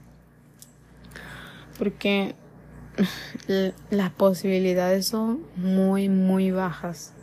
porque 1.77 2.35
las 3.89 4.11
posibilidades 4.11 5.07
son 5.07 5.41
muy, 5.55 6.09
muy 6.09 6.51
bajas. 6.51 7.13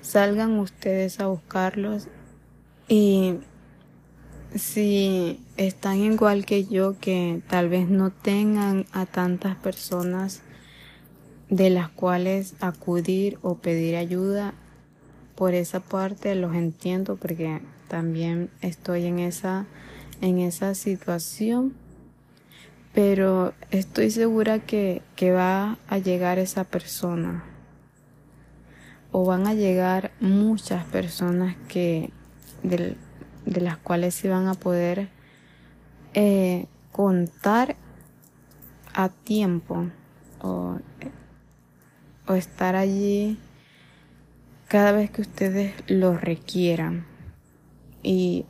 Salgan 0.00 0.58
ustedes 0.58 1.20
a 1.20 1.26
buscarlos 1.26 2.08
y 2.88 3.40
si 4.54 5.40
están 5.56 5.98
igual 5.98 6.44
que 6.44 6.64
yo, 6.64 6.98
que 6.98 7.42
tal 7.48 7.68
vez 7.68 7.88
no 7.88 8.10
tengan 8.10 8.86
a 8.92 9.06
tantas 9.06 9.56
personas 9.56 10.42
de 11.48 11.70
las 11.70 11.88
cuales 11.88 12.54
acudir 12.60 13.38
o 13.42 13.56
pedir 13.56 13.96
ayuda, 13.96 14.54
por 15.34 15.54
esa 15.54 15.80
parte 15.80 16.34
los 16.34 16.54
entiendo 16.54 17.16
porque 17.16 17.62
también 17.88 18.50
estoy 18.60 19.06
en 19.06 19.18
esa, 19.18 19.66
en 20.20 20.38
esa 20.38 20.74
situación 20.74 21.74
pero 22.92 23.54
estoy 23.70 24.10
segura 24.10 24.58
que, 24.58 25.02
que 25.16 25.32
va 25.32 25.78
a 25.88 25.98
llegar 25.98 26.38
esa 26.38 26.64
persona 26.64 27.44
o 29.12 29.24
van 29.24 29.46
a 29.46 29.54
llegar 29.54 30.12
muchas 30.20 30.84
personas 30.84 31.56
que 31.68 32.10
de, 33.50 33.60
las 33.60 33.76
cuales 33.76 34.14
se 34.14 34.28
van 34.28 34.48
a 34.48 34.54
poder 34.54 35.08
eh, 36.14 36.66
contar 36.92 37.76
a 38.94 39.08
tiempo 39.08 39.86
o, 40.40 40.78
o 42.26 42.34
estar 42.34 42.76
allí 42.76 43.38
cada 44.68 44.92
vez 44.92 45.10
que 45.10 45.22
ustedes 45.22 45.74
lo 45.88 46.16
requieran. 46.16 47.06
Y 48.02 48.46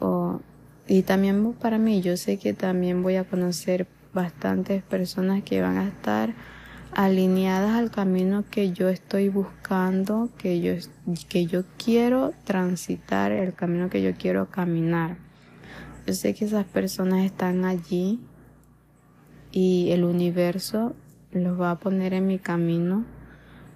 y 0.90 1.02
también 1.02 1.52
para 1.52 1.78
mí 1.78 2.02
yo 2.02 2.16
sé 2.16 2.36
que 2.36 2.52
también 2.52 3.04
voy 3.04 3.14
a 3.14 3.22
conocer 3.22 3.86
bastantes 4.12 4.82
personas 4.82 5.44
que 5.44 5.62
van 5.62 5.78
a 5.78 5.86
estar 5.86 6.34
alineadas 6.92 7.76
al 7.76 7.90
camino 7.90 8.44
que 8.50 8.72
yo 8.72 8.88
estoy 8.88 9.28
buscando, 9.28 10.30
que 10.38 10.60
yo, 10.60 10.72
que 11.28 11.46
yo 11.46 11.64
quiero 11.82 12.32
transitar, 12.44 13.32
el 13.32 13.54
camino 13.54 13.90
que 13.90 14.02
yo 14.02 14.14
quiero 14.14 14.50
caminar. 14.50 15.16
Yo 16.06 16.14
sé 16.14 16.34
que 16.34 16.44
esas 16.44 16.64
personas 16.64 17.24
están 17.24 17.64
allí 17.64 18.20
y 19.52 19.90
el 19.90 20.04
universo 20.04 20.94
los 21.32 21.60
va 21.60 21.72
a 21.72 21.78
poner 21.78 22.12
en 22.14 22.26
mi 22.26 22.38
camino. 22.38 23.04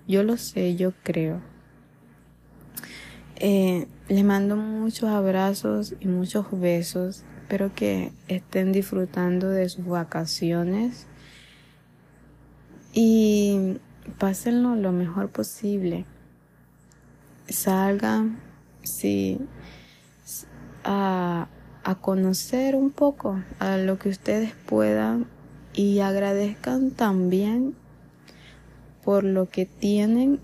Yo 0.09 0.22
lo 0.22 0.37
sé, 0.37 0.77
yo 0.77 0.92
creo. 1.03 1.40
Eh, 3.37 3.87
les 4.09 4.24
mando 4.24 4.57
muchos 4.57 5.09
abrazos 5.09 5.94
y 6.00 6.07
muchos 6.07 6.46
besos 6.53 7.24
Espero 7.44 7.74
que 7.74 8.11
estén 8.27 8.72
disfrutando 8.72 9.50
de 9.50 9.68
sus 9.68 9.85
vacaciones 9.85 11.07
y 12.94 13.78
pásenlo 14.18 14.76
lo 14.76 14.92
mejor 14.92 15.28
posible. 15.30 16.07
Salgan 17.48 18.38
sí, 18.83 19.38
a, 20.85 21.48
a 21.83 21.94
conocer 21.96 22.76
un 22.76 22.90
poco 22.90 23.38
a 23.59 23.76
lo 23.76 23.98
que 23.98 24.09
ustedes 24.09 24.52
puedan 24.66 25.26
y 25.74 25.98
agradezcan 26.00 26.92
también 26.92 27.74
por 29.04 29.24
lo 29.24 29.50
que 29.50 29.66
tienen 29.66 30.40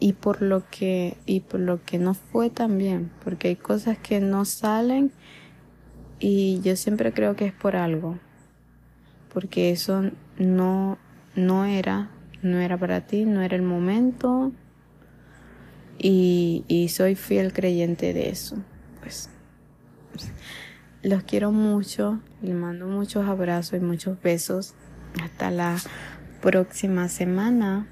y 0.00 0.14
por 0.14 0.42
lo 0.42 0.68
que 0.68 1.16
y 1.26 1.40
por 1.40 1.60
lo 1.60 1.84
que 1.84 1.98
no 1.98 2.14
fue 2.14 2.50
también 2.50 3.12
porque 3.22 3.48
hay 3.48 3.56
cosas 3.56 3.96
que 3.98 4.20
no 4.20 4.44
salen 4.44 5.12
y 6.26 6.60
yo 6.62 6.74
siempre 6.76 7.12
creo 7.12 7.36
que 7.36 7.44
es 7.44 7.52
por 7.52 7.76
algo, 7.76 8.18
porque 9.32 9.70
eso 9.70 10.10
no, 10.38 10.96
no 11.36 11.64
era, 11.64 12.10
no 12.42 12.58
era 12.58 12.76
para 12.76 13.06
ti, 13.06 13.24
no 13.24 13.42
era 13.42 13.56
el 13.56 13.62
momento 13.62 14.52
y, 15.98 16.64
y 16.68 16.88
soy 16.88 17.14
fiel 17.14 17.52
creyente 17.52 18.12
de 18.12 18.30
eso. 18.30 18.56
Pues 19.00 19.28
los 21.02 21.22
quiero 21.24 21.52
mucho, 21.52 22.20
les 22.42 22.54
mando 22.54 22.86
muchos 22.86 23.26
abrazos 23.26 23.78
y 23.78 23.82
muchos 23.82 24.20
besos. 24.22 24.74
Hasta 25.22 25.50
la 25.50 25.76
próxima 26.40 27.08
semana. 27.08 27.86